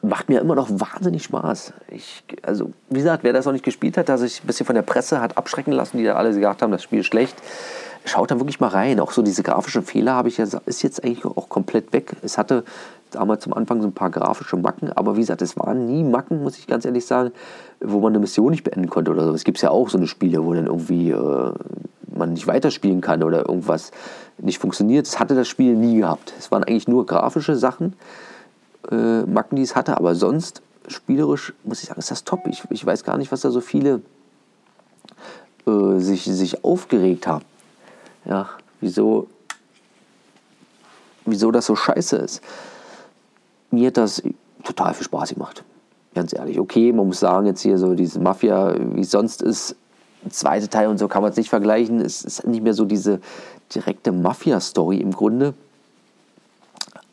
macht 0.02 0.28
mir 0.28 0.40
immer 0.40 0.54
noch 0.54 0.68
wahnsinnig 0.70 1.24
Spaß. 1.24 1.72
Ich, 1.88 2.22
also, 2.42 2.72
wie 2.90 2.98
gesagt, 2.98 3.24
wer 3.24 3.32
das 3.32 3.46
noch 3.46 3.52
nicht 3.52 3.64
gespielt 3.64 3.96
hat, 3.96 4.09
der 4.09 4.18
sich 4.18 4.42
ein 4.42 4.46
bisschen 4.46 4.66
von 4.66 4.74
der 4.74 4.82
Presse 4.82 5.20
hat 5.20 5.37
abschrecken 5.37 5.72
lassen, 5.72 5.98
die 5.98 6.04
da 6.04 6.14
alle 6.14 6.35
gesagt 6.35 6.62
haben, 6.62 6.70
das 6.70 6.82
Spiel 6.82 7.00
ist 7.00 7.06
schlecht, 7.06 7.37
schaut 8.04 8.30
da 8.30 8.38
wirklich 8.38 8.61
mal 8.61 8.68
rein. 8.68 9.00
Auch 9.00 9.12
so 9.12 9.22
diese 9.22 9.42
grafischen 9.42 9.82
Fehler 9.82 10.14
habe 10.14 10.28
ich 10.28 10.37
ja, 10.37 10.46
ist 10.66 10.82
jetzt 10.82 11.02
eigentlich 11.02 11.24
auch 11.24 11.48
komplett 11.48 11.92
weg. 11.92 12.16
Es 12.22 12.38
hatte 12.38 12.64
damals 13.11 13.44
zum 13.44 13.54
Anfang 13.54 13.80
so 13.80 13.88
ein 13.88 13.92
paar 13.92 14.11
grafische 14.11 14.56
Macken, 14.56 14.92
aber 14.92 15.16
wie 15.16 15.20
gesagt, 15.20 15.42
es 15.42 15.56
waren 15.56 15.87
nie 15.87 16.04
Macken, 16.04 16.42
muss 16.42 16.59
ich 16.59 16.66
ganz 16.66 16.85
ehrlich 16.85 17.06
sagen, 17.06 17.32
wo 17.80 18.00
man 18.00 18.12
eine 18.12 18.18
Mission 18.18 18.50
nicht 18.50 18.64
beenden 18.64 18.90
konnte 18.90 19.11
oder 19.11 19.24
so. 19.24 19.32
Es 19.32 19.44
gibt 19.44 19.61
ja 19.62 19.70
auch 19.70 19.88
so 19.88 19.96
eine 19.98 20.06
Spiele, 20.06 20.44
wo 20.44 20.52
dann 20.52 20.66
irgendwie 20.66 21.11
äh, 21.11 21.52
man 22.14 22.32
nicht 22.32 22.46
weiterspielen 22.46 23.00
kann 23.00 23.22
oder 23.22 23.48
irgendwas 23.48 23.92
nicht 24.38 24.59
funktioniert. 24.59 25.06
Das 25.06 25.18
hatte 25.18 25.35
das 25.35 25.48
Spiel 25.48 25.74
nie 25.74 25.98
gehabt. 25.98 26.32
Es 26.38 26.50
waren 26.50 26.64
eigentlich 26.64 26.88
nur 26.88 27.06
grafische 27.06 27.56
Sachen 27.56 27.94
äh, 28.90 29.22
Macken, 29.22 29.57
die 29.57 29.62
es 29.62 29.77
hatte. 29.77 29.96
Aber 29.96 30.14
sonst, 30.14 30.62
spielerisch, 30.88 31.53
muss 31.64 31.83
ich 31.83 31.88
sagen, 31.88 31.99
ist 31.99 32.11
das 32.11 32.25
top. 32.25 32.46
Ich, 32.46 32.62
ich 32.70 32.85
weiß 32.85 33.05
gar 33.05 33.18
nicht, 33.18 33.33
was 33.33 33.40
da 33.40 33.51
so 33.51 33.61
viele 33.61 34.03
äh, 35.66 35.99
sich, 35.99 36.25
sich 36.25 36.64
aufgeregt 36.64 37.27
haben. 37.27 37.44
Ja, 38.25 38.49
wieso, 38.81 39.29
wieso 41.25 41.51
das 41.51 41.66
so 41.66 41.77
scheiße 41.77 42.16
ist. 42.16 42.42
Mir 43.70 43.88
hat 43.88 43.96
das 43.96 44.22
total 44.64 44.94
viel 44.94 45.05
Spaß 45.05 45.35
gemacht. 45.35 45.64
Ganz 46.14 46.33
ehrlich. 46.33 46.59
Okay, 46.59 46.92
man 46.92 47.07
muss 47.07 47.20
sagen, 47.20 47.46
jetzt 47.46 47.61
hier 47.61 47.79
so 47.79 47.94
diese 47.94 48.20
Mafia, 48.20 48.75
wie 48.79 49.03
es 49.03 49.11
sonst 49.11 49.42
ist, 49.42 49.77
zweite 50.31 50.68
Teil 50.68 50.88
und 50.88 50.99
so 50.99 51.09
kann 51.09 51.22
man 51.22 51.31
es 51.31 51.37
nicht 51.37 51.51
vergleichen. 51.51 52.01
Es 52.01 52.25
ist 52.25 52.46
nicht 52.46 52.62
mehr 52.62 52.75
so 52.75 52.85
diese 52.85 53.20
direkte 53.75 54.12
Mafia-Story 54.12 54.99
im 54.99 55.12
Grunde. 55.12 55.55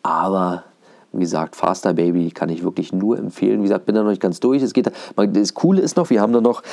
Aber 0.01 0.63
wie 1.13 1.19
gesagt, 1.19 1.55
Faster 1.55 1.93
Baby 1.93 2.31
kann 2.31 2.49
ich 2.49 2.63
wirklich 2.63 2.91
nur 2.91 3.17
empfehlen. 3.17 3.59
Wie 3.59 3.63
gesagt, 3.63 3.85
bin 3.85 3.93
da 3.93 4.01
noch 4.01 4.09
nicht 4.09 4.21
ganz 4.21 4.39
durch. 4.39 4.61
Es 4.63 4.73
geht, 4.73 4.91
das 5.15 5.53
Coole 5.53 5.81
ist 5.81 5.95
noch, 5.95 6.09
wir 6.09 6.19
haben 6.19 6.33
da 6.33 6.41
noch, 6.41 6.63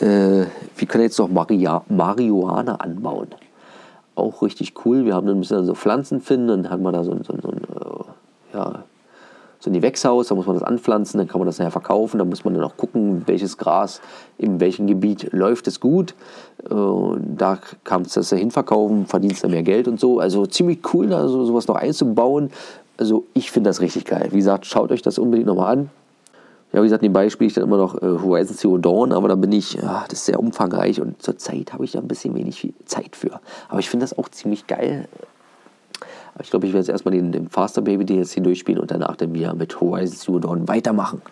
äh, 0.00 0.46
wir 0.76 0.88
können 0.88 1.04
jetzt 1.04 1.18
noch 1.18 1.28
Maria, 1.28 1.84
Marihuana 1.88 2.76
anbauen. 2.76 3.28
Auch 4.14 4.42
richtig 4.42 4.74
cool. 4.84 5.04
Wir 5.04 5.14
haben 5.14 5.26
dann 5.26 5.38
müssen 5.38 5.64
so 5.66 5.74
Pflanzen 5.74 6.20
finden, 6.20 6.48
dann 6.48 6.70
hat 6.70 6.80
man 6.80 6.94
da 6.94 7.04
so, 7.04 7.12
so, 7.22 7.34
so 7.40 7.48
ein, 7.48 7.58
äh, 7.58 8.56
ja, 8.56 8.84
so 9.62 9.70
ein 9.70 9.74
Gewächshaus, 9.74 10.26
da 10.26 10.34
muss 10.34 10.46
man 10.46 10.56
das 10.56 10.64
anpflanzen, 10.64 11.18
dann 11.18 11.28
kann 11.28 11.38
man 11.38 11.46
das 11.46 11.58
nachher 11.58 11.70
verkaufen, 11.70 12.18
da 12.18 12.24
muss 12.24 12.44
man 12.44 12.54
dann 12.54 12.64
auch 12.64 12.76
gucken, 12.76 13.22
welches 13.26 13.58
Gras 13.58 14.00
in 14.36 14.58
welchem 14.58 14.88
Gebiet 14.88 15.32
läuft 15.32 15.68
es 15.68 15.78
gut. 15.78 16.16
Äh, 16.68 16.74
da 17.36 17.58
kannst 17.84 18.16
du 18.16 18.20
das 18.20 18.30
dahin 18.30 18.50
verkaufen, 18.50 19.06
verdienst 19.06 19.44
dann 19.44 19.52
mehr 19.52 19.62
Geld 19.62 19.86
und 19.86 20.00
so. 20.00 20.18
Also 20.18 20.46
ziemlich 20.46 20.80
cool, 20.92 21.06
da 21.06 21.28
so, 21.28 21.44
sowas 21.44 21.68
noch 21.68 21.76
einzubauen. 21.76 22.50
Also 23.02 23.26
ich 23.34 23.50
finde 23.50 23.68
das 23.68 23.80
richtig 23.80 24.04
geil. 24.04 24.28
Wie 24.30 24.36
gesagt, 24.36 24.64
schaut 24.64 24.92
euch 24.92 25.02
das 25.02 25.18
unbedingt 25.18 25.48
nochmal 25.48 25.72
an. 25.72 25.90
Ja, 26.72 26.78
wie 26.82 26.86
gesagt, 26.86 27.02
nebenbei 27.02 27.28
spiele 27.30 27.48
ich 27.48 27.54
dann 27.54 27.64
immer 27.64 27.76
noch 27.76 28.00
äh, 28.00 28.06
Horizon 28.06 28.56
Zero 28.56 28.78
Dawn, 28.78 29.10
aber 29.10 29.26
da 29.26 29.34
bin 29.34 29.50
ich, 29.50 29.72
ja, 29.72 30.04
das 30.08 30.20
ist 30.20 30.26
sehr 30.26 30.38
umfangreich 30.38 31.00
und 31.00 31.20
zurzeit 31.20 31.72
habe 31.72 31.84
ich 31.84 31.90
da 31.90 31.98
ein 31.98 32.06
bisschen 32.06 32.32
wenig 32.36 32.72
Zeit 32.84 33.16
für. 33.16 33.40
Aber 33.68 33.80
ich 33.80 33.90
finde 33.90 34.04
das 34.04 34.16
auch 34.16 34.28
ziemlich 34.28 34.68
geil. 34.68 35.08
Aber 36.32 36.44
ich 36.44 36.50
glaube, 36.50 36.68
ich 36.68 36.72
werde 36.72 36.82
jetzt 36.82 36.90
erstmal 36.90 37.12
den, 37.12 37.32
den 37.32 37.48
Faster 37.48 37.82
Baby 37.82 38.04
DLC 38.04 38.40
durchspielen 38.40 38.80
und 38.80 38.92
danach 38.92 39.16
dann 39.16 39.34
wieder 39.34 39.52
mit 39.52 39.80
Horizon 39.80 40.16
Zero 40.16 40.38
Dawn 40.38 40.68
weitermachen. 40.68 41.22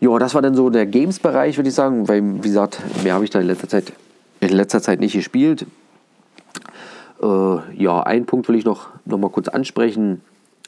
Ja, 0.00 0.18
das 0.18 0.34
war 0.34 0.42
dann 0.42 0.54
so 0.54 0.68
der 0.68 0.84
Games-Bereich, 0.84 1.56
würde 1.56 1.70
ich 1.70 1.74
sagen, 1.74 2.06
weil, 2.06 2.22
wie 2.22 2.48
gesagt, 2.48 2.82
mehr 3.02 3.14
habe 3.14 3.24
ich 3.24 3.30
da 3.30 3.40
in 3.40 3.46
letzter 3.46 3.70
Zeit, 3.70 3.94
in 4.40 4.50
letzter 4.50 4.82
Zeit 4.82 5.00
nicht 5.00 5.14
gespielt. 5.14 5.64
Äh, 7.22 7.82
ja, 7.82 8.02
einen 8.02 8.26
Punkt 8.26 8.46
will 8.50 8.56
ich 8.56 8.66
noch, 8.66 8.88
noch 9.06 9.16
mal 9.16 9.30
kurz 9.30 9.48
ansprechen. 9.48 10.20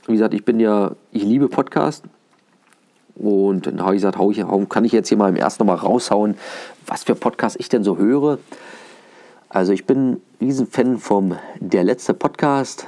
Wie 0.08 0.14
gesagt, 0.14 0.32
ich 0.32 0.42
bin 0.42 0.58
ja, 0.58 0.92
ich 1.12 1.22
liebe 1.22 1.48
Podcast. 1.48 2.02
Und 3.14 3.66
dann 3.66 3.82
habe 3.82 3.94
ich 3.94 3.98
gesagt, 3.98 4.16
hau 4.16 4.30
ich, 4.30 4.42
kann 4.70 4.84
ich 4.86 4.92
jetzt 4.92 5.08
hier 5.08 5.18
mal 5.18 5.28
im 5.28 5.36
ersten 5.36 5.62
nochmal 5.62 5.76
raushauen, 5.76 6.36
was 6.86 7.04
für 7.04 7.14
Podcasts 7.14 7.60
ich 7.60 7.68
denn 7.68 7.84
so 7.84 7.98
höre. 7.98 8.38
Also 9.50 9.72
ich 9.72 9.84
bin 9.84 10.22
Riesenfan 10.40 10.96
vom 10.96 11.36
Der 11.60 11.84
letzte 11.84 12.14
Podcast. 12.14 12.86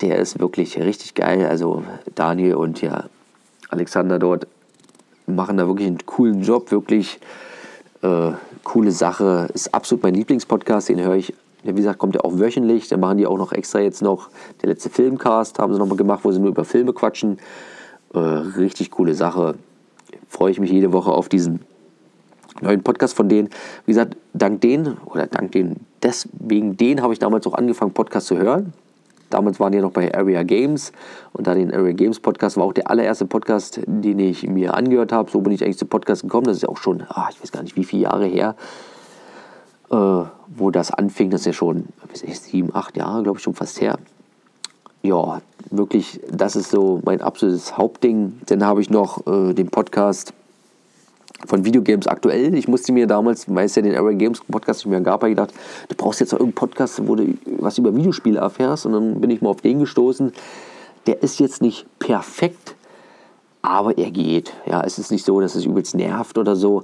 Der 0.00 0.18
ist 0.18 0.40
wirklich 0.40 0.76
richtig 0.80 1.14
geil. 1.14 1.46
Also 1.46 1.84
Daniel 2.16 2.56
und 2.56 2.82
ja 2.82 3.04
Alexander 3.68 4.18
dort 4.18 4.48
machen 5.26 5.56
da 5.56 5.68
wirklich 5.68 5.86
einen 5.86 6.04
coolen 6.04 6.42
Job. 6.42 6.72
Wirklich 6.72 7.20
äh, 8.02 8.32
coole 8.64 8.90
Sache. 8.90 9.48
Ist 9.54 9.72
absolut 9.72 10.02
mein 10.02 10.14
Lieblingspodcast. 10.14 10.88
Den 10.88 11.00
höre 11.00 11.14
ich 11.14 11.32
wie 11.62 11.72
gesagt, 11.72 11.98
kommt 11.98 12.14
ja 12.14 12.22
auch 12.22 12.38
wöchentlich. 12.38 12.88
Dann 12.88 13.00
machen 13.00 13.18
die 13.18 13.26
auch 13.26 13.38
noch 13.38 13.52
extra 13.52 13.80
jetzt 13.80 14.02
noch, 14.02 14.30
der 14.62 14.70
letzte 14.70 14.90
Filmcast 14.90 15.58
haben 15.58 15.72
sie 15.72 15.78
nochmal 15.78 15.96
gemacht, 15.96 16.20
wo 16.22 16.32
sie 16.32 16.40
nur 16.40 16.50
über 16.50 16.64
Filme 16.64 16.92
quatschen. 16.92 17.38
Äh, 18.14 18.18
richtig 18.18 18.90
coole 18.90 19.14
Sache. 19.14 19.54
Freue 20.28 20.50
ich 20.50 20.60
mich 20.60 20.70
jede 20.70 20.92
Woche 20.92 21.12
auf 21.12 21.28
diesen 21.28 21.60
neuen 22.60 22.82
Podcast 22.82 23.14
von 23.14 23.28
denen. 23.28 23.48
Wie 23.86 23.92
gesagt, 23.92 24.16
dank 24.32 24.60
denen 24.60 24.98
oder 25.06 25.26
dank 25.26 25.52
denen, 25.52 25.86
deswegen 26.02 26.76
denen 26.76 27.02
habe 27.02 27.12
ich 27.12 27.18
damals 27.18 27.46
auch 27.46 27.54
angefangen, 27.54 27.92
Podcast 27.92 28.26
zu 28.26 28.38
hören. 28.38 28.72
Damals 29.30 29.60
waren 29.60 29.70
die 29.70 29.78
noch 29.78 29.92
bei 29.92 30.12
Area 30.12 30.42
Games 30.42 30.92
und 31.32 31.46
da 31.46 31.54
den 31.54 31.72
Area 31.72 31.92
Games 31.92 32.18
Podcast 32.18 32.56
war 32.56 32.64
auch 32.64 32.72
der 32.72 32.90
allererste 32.90 33.26
Podcast, 33.26 33.80
den 33.86 34.18
ich 34.18 34.46
mir 34.48 34.74
angehört 34.74 35.12
habe. 35.12 35.30
So 35.30 35.40
bin 35.40 35.52
ich 35.52 35.62
eigentlich 35.62 35.78
zum 35.78 35.88
Podcast 35.88 36.22
gekommen. 36.22 36.46
Das 36.46 36.56
ist 36.56 36.62
ja 36.62 36.68
auch 36.68 36.78
schon, 36.78 37.04
ah, 37.08 37.28
ich 37.30 37.40
weiß 37.40 37.52
gar 37.52 37.62
nicht, 37.62 37.76
wie 37.76 37.84
viele 37.84 38.02
Jahre 38.02 38.26
her, 38.26 38.56
äh, 39.92 40.24
wo 40.56 40.70
das 40.70 40.90
anfing. 40.90 41.30
Das 41.30 41.42
ist 41.42 41.46
ja 41.46 41.52
schon 41.52 41.86
ich, 42.22 42.40
sieben, 42.40 42.74
acht 42.74 42.96
Jahre, 42.96 43.22
glaube 43.22 43.38
ich, 43.38 43.42
schon 43.42 43.54
fast 43.54 43.80
her. 43.80 43.98
Ja, 45.02 45.40
wirklich, 45.70 46.20
das 46.30 46.56
ist 46.56 46.70
so 46.70 47.00
mein 47.04 47.22
absolutes 47.22 47.78
Hauptding. 47.78 48.40
Dann 48.46 48.64
habe 48.64 48.82
ich 48.82 48.90
noch 48.90 49.26
äh, 49.26 49.54
den 49.54 49.68
Podcast 49.68 50.34
von 51.46 51.64
Videogames 51.64 52.06
aktuell. 52.06 52.54
Ich 52.54 52.68
musste 52.68 52.92
mir 52.92 53.06
damals, 53.06 53.46
weil 53.48 53.64
es 53.64 53.74
ja 53.74 53.82
den 53.82 53.96
Area 53.96 54.16
Games 54.16 54.40
Podcast 54.40 54.84
nicht 54.84 54.90
mehr 54.90 55.00
gab, 55.00 55.22
gedacht, 55.22 55.54
du 55.88 55.96
brauchst 55.96 56.20
jetzt 56.20 56.32
noch 56.32 56.40
irgendeinen 56.40 56.68
Podcast, 56.68 57.06
wo 57.06 57.14
du 57.14 57.34
was 57.58 57.78
über 57.78 57.94
Videospiele 57.94 58.40
erfährst. 58.40 58.84
Und 58.84 58.92
dann 58.92 59.20
bin 59.20 59.30
ich 59.30 59.40
mal 59.40 59.50
auf 59.50 59.62
den 59.62 59.80
gestoßen. 59.80 60.32
Der 61.06 61.22
ist 61.22 61.40
jetzt 61.40 61.62
nicht 61.62 61.86
perfekt, 61.98 62.74
aber 63.62 63.96
er 63.96 64.10
geht. 64.10 64.52
Ja, 64.66 64.82
es 64.82 64.98
ist 64.98 65.10
nicht 65.10 65.24
so, 65.24 65.40
dass 65.40 65.54
es 65.54 65.64
übelst 65.64 65.94
nervt 65.94 66.36
oder 66.36 66.56
so. 66.56 66.82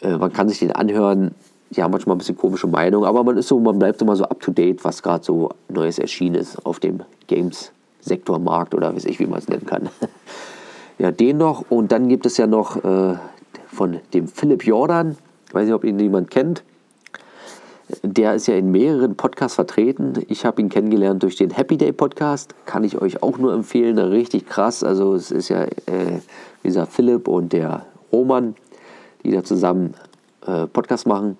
Äh, 0.00 0.16
man 0.16 0.32
kann 0.32 0.48
sich 0.48 0.58
den 0.58 0.72
anhören. 0.72 1.34
Haben 1.76 1.90
manchmal 1.90 2.16
ein 2.16 2.18
bisschen 2.18 2.36
komische 2.36 2.66
Meinungen, 2.66 3.06
aber 3.06 3.22
man 3.24 3.36
ist 3.36 3.48
so, 3.48 3.58
man 3.58 3.78
bleibt 3.78 4.00
immer 4.00 4.16
so 4.16 4.24
up 4.24 4.40
to 4.40 4.50
date, 4.50 4.84
was 4.84 5.02
gerade 5.02 5.24
so 5.24 5.50
Neues 5.68 5.98
erschienen 5.98 6.36
ist 6.36 6.64
auf 6.64 6.80
dem 6.80 7.02
Games-Sektormarkt 7.26 8.74
oder 8.74 8.94
weiß 8.94 9.04
ich, 9.04 9.18
wie 9.18 9.26
man 9.26 9.40
es 9.40 9.48
nennen 9.48 9.66
kann. 9.66 9.88
ja, 10.98 11.10
den 11.10 11.38
noch. 11.38 11.64
Und 11.68 11.92
dann 11.92 12.08
gibt 12.08 12.24
es 12.24 12.36
ja 12.36 12.46
noch 12.46 12.82
äh, 12.82 13.16
von 13.66 13.98
dem 14.14 14.28
Philipp 14.28 14.64
Jordan. 14.64 15.16
Ich 15.48 15.54
weiß 15.54 15.66
nicht, 15.66 15.74
ob 15.74 15.84
ihn 15.84 15.98
jemand 15.98 16.30
kennt. 16.30 16.62
Der 18.02 18.34
ist 18.34 18.48
ja 18.48 18.56
in 18.56 18.72
mehreren 18.72 19.16
Podcasts 19.16 19.54
vertreten. 19.54 20.14
Ich 20.28 20.44
habe 20.44 20.60
ihn 20.60 20.68
kennengelernt 20.68 21.22
durch 21.22 21.36
den 21.36 21.50
Happy 21.50 21.76
Day 21.76 21.92
Podcast. 21.92 22.54
Kann 22.64 22.82
ich 22.82 23.00
euch 23.00 23.22
auch 23.22 23.38
nur 23.38 23.52
empfehlen. 23.52 23.98
Richtig 23.98 24.46
krass. 24.46 24.82
Also 24.82 25.14
es 25.14 25.30
ist 25.30 25.50
ja 25.50 25.64
äh, 25.64 26.20
dieser 26.64 26.86
Philipp 26.86 27.28
und 27.28 27.52
der 27.52 27.86
Roman, 28.12 28.56
die 29.22 29.30
da 29.30 29.44
zusammen 29.44 29.94
äh, 30.46 30.66
Podcast 30.66 31.06
machen. 31.06 31.36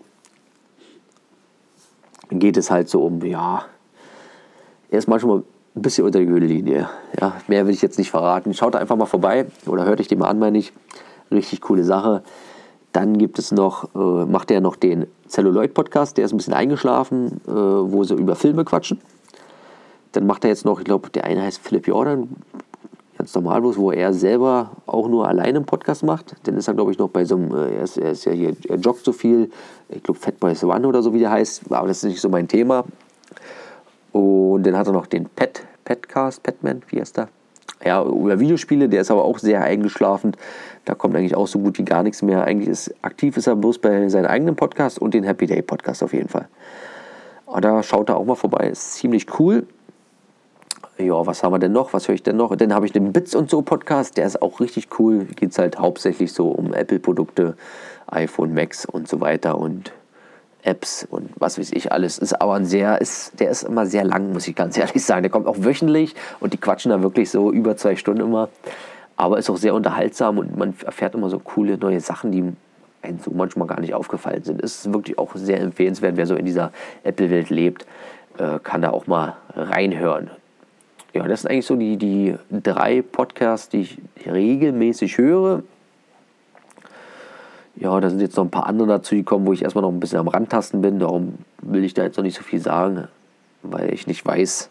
Geht 2.31 2.57
es 2.57 2.71
halt 2.71 2.89
so 2.89 3.05
um, 3.05 3.25
ja, 3.25 3.65
er 4.91 4.99
ist 4.99 5.09
manchmal 5.09 5.39
ein 5.77 5.83
bisschen 5.83 6.05
unter 6.05 6.19
die 6.19 6.27
Gürtellinie. 6.27 6.89
Ja, 7.21 7.37
mehr 7.49 7.67
will 7.67 7.75
ich 7.75 7.83
jetzt 7.83 7.99
nicht 7.99 8.11
verraten. 8.11 8.55
Schaut 8.55 8.75
einfach 8.75 8.97
mal 8.97 9.07
vorbei 9.07 9.47
oder 9.67 9.85
hört 9.85 10.01
euch 10.01 10.09
den 10.09 10.19
mal 10.19 10.29
an, 10.29 10.39
meine 10.39 10.59
ich. 10.59 10.73
Richtig 11.31 11.61
coole 11.61 11.85
Sache. 11.85 12.23
Dann 12.93 13.19
gibt 13.19 13.39
es 13.39 13.53
noch, 13.53 13.95
äh, 13.95 14.25
macht 14.25 14.51
er 14.51 14.61
noch 14.61 14.77
den 14.77 15.07
Celluloid-Podcast, 15.29 16.17
der 16.17 16.25
ist 16.25 16.33
ein 16.33 16.39
bisschen 16.39 16.55
eingeschlafen, 16.55 17.41
äh, 17.47 17.51
wo 17.51 18.05
sie 18.05 18.15
über 18.15 18.37
Filme 18.37 18.65
quatschen. 18.65 19.01
Dann 20.13 20.27
macht 20.27 20.45
er 20.45 20.51
jetzt 20.51 20.65
noch, 20.65 20.79
ich 20.79 20.87
glaube, 20.87 21.11
der 21.11 21.25
eine 21.25 21.43
heißt 21.43 21.59
Philipp 21.59 21.89
Jordan, 21.89 22.29
ganz 23.27 23.35
normal 23.35 23.61
bloß, 23.61 23.77
wo 23.77 23.91
er 23.91 24.13
selber 24.13 24.71
auch 24.87 25.09
nur 25.09 25.27
alleine 25.27 25.59
einen 25.59 25.67
Podcast 25.67 26.05
macht. 26.05 26.37
Dann 26.45 26.57
ist 26.57 26.69
er, 26.69 26.75
glaube 26.75 26.93
ich, 26.93 26.99
noch 26.99 27.09
bei 27.09 27.25
so 27.25 27.35
einem, 27.35 27.53
äh, 27.53 27.75
er, 27.75 27.83
ist, 27.83 27.99
er 27.99 28.13
ist 28.13 28.25
ja 28.25 28.31
hier, 28.31 28.55
er 28.69 28.77
joggt 28.77 29.05
so 29.05 29.11
viel, 29.11 29.51
ich 29.89 30.01
glaube 30.05 30.21
Fatboys 30.21 30.63
One 30.63 30.87
oder 30.87 31.03
so, 31.03 31.13
wie 31.13 31.19
der 31.19 31.33
heißt, 31.33 31.63
aber 31.71 31.89
das 31.89 31.99
ist 31.99 32.05
nicht 32.05 32.21
so 32.21 32.29
mein 32.29 32.47
Thema. 32.47 32.85
Und 34.13 34.63
dann 34.65 34.77
hat 34.77 34.87
er 34.87 34.93
noch 34.93 35.07
den 35.07 35.25
Pet, 35.25 35.67
Petcast, 35.85 36.45
Petman, 36.45 36.83
wie 36.89 37.01
heißt 37.01 37.17
der? 37.17 37.29
Ja, 37.85 38.05
über 38.05 38.39
Videospiele, 38.39 38.89
der 38.89 39.01
ist 39.01 39.11
aber 39.11 39.25
auch 39.25 39.41
sehr 39.41 39.61
eingeschlafen. 39.61 40.37
Da 40.85 40.95
kommt 40.95 41.17
eigentlich 41.17 41.35
auch 41.35 41.49
so 41.49 41.59
gut 41.59 41.79
wie 41.79 41.85
gar 41.85 42.05
nichts 42.05 42.23
mehr. 42.23 42.45
Eigentlich 42.45 42.69
ist 42.69 42.95
aktiv 43.03 43.37
ist 43.37 43.49
er 43.49 43.57
bloß 43.57 43.81
bei 43.81 44.09
seinem 44.09 44.27
eigenen 44.27 44.55
Podcast 44.55 45.01
und 45.01 45.15
den 45.15 45.25
Happy 45.25 45.47
Day 45.47 45.63
Podcast 45.63 46.05
auf 46.05 46.13
jeden 46.13 46.29
Fall. 46.29 46.47
Aber 47.47 47.61
da 47.61 47.83
schaut 47.83 48.09
er 48.09 48.19
auch 48.19 48.25
mal 48.25 48.37
vorbei. 48.37 48.69
Ist 48.69 48.95
ziemlich 48.95 49.27
cool. 49.41 49.67
Ja, 50.99 51.27
was 51.27 51.43
haben 51.43 51.53
wir 51.53 51.59
denn 51.59 51.73
noch? 51.73 51.93
Was 51.93 52.09
höre 52.09 52.15
ich 52.15 52.23
denn 52.23 52.37
noch? 52.37 52.55
Dann 52.57 52.73
habe 52.73 52.87
ich 52.87 52.93
den 52.93 53.13
Bits 53.13 53.35
und 53.35 53.51
so 53.51 53.63
Podcast, 53.63 54.17
der 54.17 54.27
ist 54.27 54.41
auch 54.41 54.61
richtig 54.61 54.89
cool. 54.99 55.25
Geht 55.25 55.51
es 55.51 55.59
halt 55.59 55.79
hauptsächlich 55.79 56.33
so 56.33 56.49
um 56.49 56.73
Apple-Produkte, 56.73 57.57
iPhone, 58.07 58.55
Macs 58.55 58.87
und 58.87 59.07
so 59.07 59.21
weiter 59.21 59.59
und 59.59 59.93
Apps 60.63 61.07
und 61.09 61.31
was 61.37 61.59
weiß 61.59 61.73
ich 61.73 61.93
alles. 61.93 62.19
Ist 62.19 62.41
aber 62.41 62.55
ein 62.55 62.65
sehr, 62.65 63.01
ist, 63.01 63.39
der 63.39 63.51
ist 63.51 63.63
immer 63.63 63.87
sehr 63.87 64.05
lang, 64.05 64.33
muss 64.33 64.49
ich 64.49 64.55
ganz 64.55 64.77
ehrlich 64.79 65.05
sagen. 65.05 65.23
Der 65.23 65.31
kommt 65.31 65.47
auch 65.47 65.57
wöchentlich 65.59 66.15
und 66.41 66.53
die 66.53 66.59
quatschen 66.59 66.91
da 66.91 67.03
wirklich 67.03 67.31
so 67.31 67.53
über 67.53 67.77
zwei 67.77 67.97
Stunden 67.97 68.23
immer 68.23 68.49
aber 69.17 69.39
ist 69.39 69.51
auch 69.51 69.57
sehr 69.57 69.75
unterhaltsam 69.75 70.39
und 70.39 70.57
man 70.57 70.75
erfährt 70.85 71.15
immer 71.15 71.31
so 71.31 71.39
coole 71.39 71.79
neue 71.79 72.01
Sachen, 72.01 72.33
die 72.33 72.53
einem 73.03 73.19
so 73.19 73.31
manchmal 73.35 73.67
gar 73.67 73.81
nicht 73.81 73.95
aufgefallen 73.95 74.45
sind. 74.45 74.61
Ist 74.61 74.93
wirklich 74.93 75.19
auch 75.19 75.35
sehr 75.35 75.61
empfehlenswert, 75.61 76.17
wer 76.17 76.27
so 76.27 76.35
in 76.35 76.45
dieser 76.45 76.73
Apple-Welt 77.03 77.51
lebt, 77.51 77.87
äh, 78.39 78.59
kann 78.63 78.83
da 78.83 78.91
auch 78.91 79.07
mal 79.07 79.37
reinhören. 79.55 80.31
Ja, 81.17 81.27
das 81.27 81.43
sind 81.43 81.51
eigentlich 81.51 81.65
so 81.65 81.77
die, 81.77 81.97
die 81.97 82.35
drei 82.51 83.01
Podcasts, 83.01 83.71
die 83.71 83.81
ich 83.81 83.99
regelmäßig 84.27 85.17
höre. 85.17 85.63
Ja, 87.77 87.99
da 88.01 88.11
sind 88.11 88.21
jetzt 88.21 88.37
noch 88.37 88.45
ein 88.45 88.51
paar 88.51 88.67
andere 88.67 88.89
dazu 88.89 89.15
gekommen, 89.15 89.47
wo 89.47 89.55
ich 89.55 89.63
erstmal 89.63 89.81
noch 89.81 89.91
ein 89.91 89.99
bisschen 89.99 90.19
am 90.19 90.29
Randtasten 90.29 90.83
bin. 90.83 90.99
Darum 90.99 91.39
will 91.63 91.85
ich 91.85 91.95
da 91.95 92.03
jetzt 92.03 92.19
noch 92.19 92.23
nicht 92.23 92.37
so 92.37 92.43
viel 92.43 92.61
sagen, 92.61 93.09
weil 93.63 93.95
ich 93.95 94.07
nicht 94.07 94.27
weiß, 94.27 94.69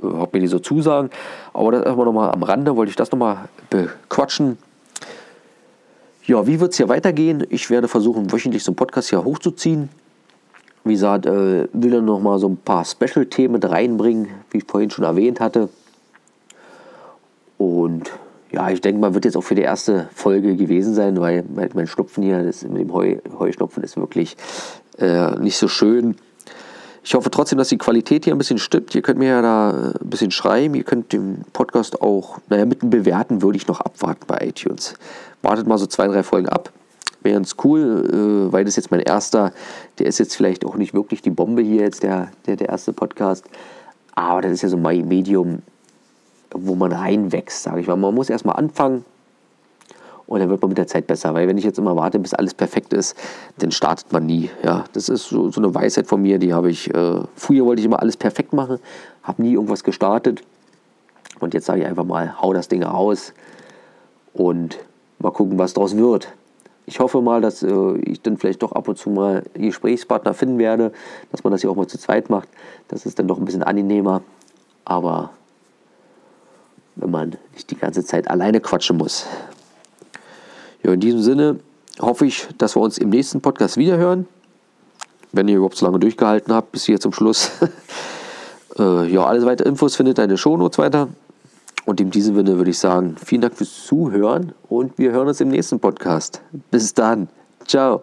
ob 0.00 0.32
mir 0.32 0.38
die 0.38 0.46
so 0.46 0.60
zusagen. 0.60 1.10
Aber 1.52 1.72
das 1.72 1.82
erstmal 1.82 2.06
nochmal 2.06 2.30
am 2.30 2.44
Rande, 2.44 2.76
wollte 2.76 2.90
ich 2.90 2.96
das 2.96 3.10
nochmal 3.10 3.48
bequatschen. 3.68 4.58
Ja, 6.24 6.46
wie 6.46 6.60
wird 6.60 6.70
es 6.70 6.76
hier 6.76 6.88
weitergehen? 6.88 7.44
Ich 7.50 7.68
werde 7.68 7.88
versuchen, 7.88 8.30
wöchentlich 8.30 8.62
so 8.62 8.70
einen 8.70 8.76
Podcast 8.76 9.10
hier 9.10 9.24
hochzuziehen. 9.24 9.88
Wie 10.84 10.92
gesagt, 10.92 11.26
äh, 11.26 11.66
will 11.72 11.90
dann 11.90 12.04
nochmal 12.04 12.38
so 12.38 12.48
ein 12.48 12.58
paar 12.58 12.84
Special-Themen 12.84 13.54
mit 13.54 13.68
reinbringen, 13.68 14.28
wie 14.52 14.58
ich 14.58 14.64
vorhin 14.68 14.90
schon 14.90 15.04
erwähnt 15.04 15.40
hatte. 15.40 15.68
Und 17.60 18.10
ja, 18.52 18.70
ich 18.70 18.80
denke 18.80 19.02
mal, 19.02 19.12
wird 19.12 19.26
jetzt 19.26 19.36
auch 19.36 19.42
für 19.42 19.54
die 19.54 19.60
erste 19.60 20.08
Folge 20.14 20.56
gewesen 20.56 20.94
sein, 20.94 21.20
weil 21.20 21.44
mein 21.52 21.86
Schnupfen 21.86 22.22
hier, 22.22 22.42
das 22.42 22.62
mit 22.62 22.80
dem 22.80 22.94
Heu, 22.94 23.18
Heuschnupfen 23.38 23.82
ist 23.82 23.98
wirklich 23.98 24.34
äh, 24.96 25.38
nicht 25.38 25.58
so 25.58 25.68
schön. 25.68 26.16
Ich 27.04 27.14
hoffe 27.14 27.30
trotzdem, 27.30 27.58
dass 27.58 27.68
die 27.68 27.76
Qualität 27.76 28.24
hier 28.24 28.34
ein 28.34 28.38
bisschen 28.38 28.56
stimmt. 28.56 28.94
Ihr 28.94 29.02
könnt 29.02 29.18
mir 29.18 29.28
ja 29.28 29.42
da 29.42 29.92
ein 30.00 30.08
bisschen 30.08 30.30
schreiben. 30.30 30.74
Ihr 30.74 30.84
könnt 30.84 31.12
den 31.12 31.44
Podcast 31.52 32.00
auch, 32.00 32.38
naja, 32.48 32.64
mit 32.64 32.80
dem 32.80 32.88
Bewerten 32.88 33.42
würde 33.42 33.58
ich 33.58 33.68
noch 33.68 33.82
abwarten 33.82 34.24
bei 34.26 34.38
iTunes. 34.40 34.94
Wartet 35.42 35.66
mal 35.66 35.76
so 35.76 35.84
zwei, 35.84 36.08
drei 36.08 36.22
Folgen 36.22 36.48
ab. 36.48 36.72
Wäre 37.20 37.34
ganz 37.34 37.56
cool, 37.62 38.48
äh, 38.48 38.52
weil 38.54 38.64
das 38.64 38.76
jetzt 38.76 38.90
mein 38.90 39.00
erster, 39.00 39.52
der 39.98 40.06
ist 40.06 40.18
jetzt 40.18 40.34
vielleicht 40.34 40.64
auch 40.64 40.76
nicht 40.76 40.94
wirklich 40.94 41.20
die 41.20 41.28
Bombe 41.28 41.60
hier, 41.60 41.82
jetzt 41.82 42.04
der, 42.04 42.30
der, 42.46 42.56
der 42.56 42.70
erste 42.70 42.94
Podcast. 42.94 43.44
Aber 44.14 44.40
das 44.40 44.52
ist 44.52 44.62
ja 44.62 44.70
so 44.70 44.78
mein 44.78 45.06
Medium, 45.06 45.60
wo 46.52 46.74
man 46.74 46.92
reinwächst, 46.92 47.62
sage 47.62 47.80
ich 47.80 47.86
mal. 47.86 47.96
Man 47.96 48.14
muss 48.14 48.30
erstmal 48.30 48.56
anfangen 48.56 49.04
und 50.30 50.38
dann 50.38 50.48
wird 50.48 50.62
man 50.62 50.68
mit 50.68 50.78
der 50.78 50.86
Zeit 50.86 51.08
besser. 51.08 51.34
Weil 51.34 51.48
wenn 51.48 51.58
ich 51.58 51.64
jetzt 51.64 51.78
immer 51.78 51.96
warte, 51.96 52.18
bis 52.20 52.34
alles 52.34 52.54
perfekt 52.54 52.92
ist, 52.92 53.16
dann 53.58 53.72
startet 53.72 54.12
man 54.12 54.26
nie. 54.26 54.48
Ja, 54.62 54.84
das 54.92 55.08
ist 55.08 55.28
so, 55.28 55.50
so 55.50 55.60
eine 55.60 55.74
Weisheit 55.74 56.06
von 56.06 56.22
mir, 56.22 56.38
die 56.38 56.54
habe 56.54 56.70
ich, 56.70 56.94
äh, 56.94 57.20
früher 57.34 57.66
wollte 57.66 57.80
ich 57.80 57.86
immer 57.86 58.00
alles 58.00 58.16
perfekt 58.16 58.52
machen, 58.52 58.78
habe 59.24 59.42
nie 59.42 59.54
irgendwas 59.54 59.82
gestartet. 59.82 60.42
Und 61.40 61.52
jetzt 61.52 61.66
sage 61.66 61.80
ich 61.80 61.86
einfach 61.86 62.04
mal, 62.04 62.40
hau 62.40 62.52
das 62.52 62.68
Ding 62.68 62.84
raus 62.84 63.32
und 64.32 64.78
mal 65.18 65.32
gucken, 65.32 65.58
was 65.58 65.74
daraus 65.74 65.96
wird. 65.96 66.28
Ich 66.86 67.00
hoffe 67.00 67.20
mal, 67.20 67.40
dass 67.40 67.64
äh, 67.64 67.96
ich 67.98 68.22
dann 68.22 68.36
vielleicht 68.36 68.62
doch 68.62 68.70
ab 68.72 68.86
und 68.86 68.98
zu 68.98 69.10
mal 69.10 69.42
Gesprächspartner 69.54 70.34
finden 70.34 70.58
werde, 70.58 70.92
dass 71.32 71.42
man 71.42 71.52
das 71.52 71.60
hier 71.62 71.70
auch 71.70 71.76
mal 71.76 71.88
zu 71.88 71.98
zweit 71.98 72.30
macht. 72.30 72.48
Das 72.86 73.04
ist 73.04 73.18
dann 73.18 73.26
doch 73.26 73.38
ein 73.38 73.44
bisschen 73.44 73.64
angenehmer. 73.64 74.22
Aber 74.84 75.30
wenn 76.96 77.10
man 77.10 77.36
nicht 77.54 77.70
die 77.70 77.76
ganze 77.76 78.04
Zeit 78.04 78.28
alleine 78.28 78.60
quatschen 78.60 78.96
muss. 78.96 79.26
Ja, 80.82 80.92
in 80.92 81.00
diesem 81.00 81.22
Sinne 81.22 81.60
hoffe 82.00 82.26
ich, 82.26 82.48
dass 82.58 82.76
wir 82.76 82.82
uns 82.82 82.98
im 82.98 83.10
nächsten 83.10 83.40
Podcast 83.40 83.76
wiederhören. 83.76 84.26
Wenn 85.32 85.48
ihr 85.48 85.56
überhaupt 85.56 85.76
so 85.76 85.86
lange 85.86 85.98
durchgehalten 85.98 86.52
habt, 86.52 86.72
bis 86.72 86.84
hier 86.84 86.98
zum 86.98 87.12
Schluss. 87.12 87.50
äh, 88.78 89.06
ja, 89.06 89.24
alle 89.24 89.44
weitere 89.44 89.68
Infos 89.68 89.96
findet 89.96 90.18
ihr 90.18 90.24
in 90.24 90.30
den 90.30 90.38
Shownotes 90.38 90.78
weiter. 90.78 91.08
Und 91.86 92.00
in 92.00 92.10
diesem 92.10 92.34
Sinne 92.34 92.56
würde 92.56 92.70
ich 92.70 92.78
sagen, 92.78 93.16
vielen 93.24 93.40
Dank 93.40 93.54
fürs 93.54 93.86
Zuhören 93.86 94.52
und 94.68 94.98
wir 94.98 95.12
hören 95.12 95.28
uns 95.28 95.40
im 95.40 95.48
nächsten 95.48 95.80
Podcast. 95.80 96.40
Bis 96.70 96.94
dann. 96.94 97.28
Ciao. 97.66 98.02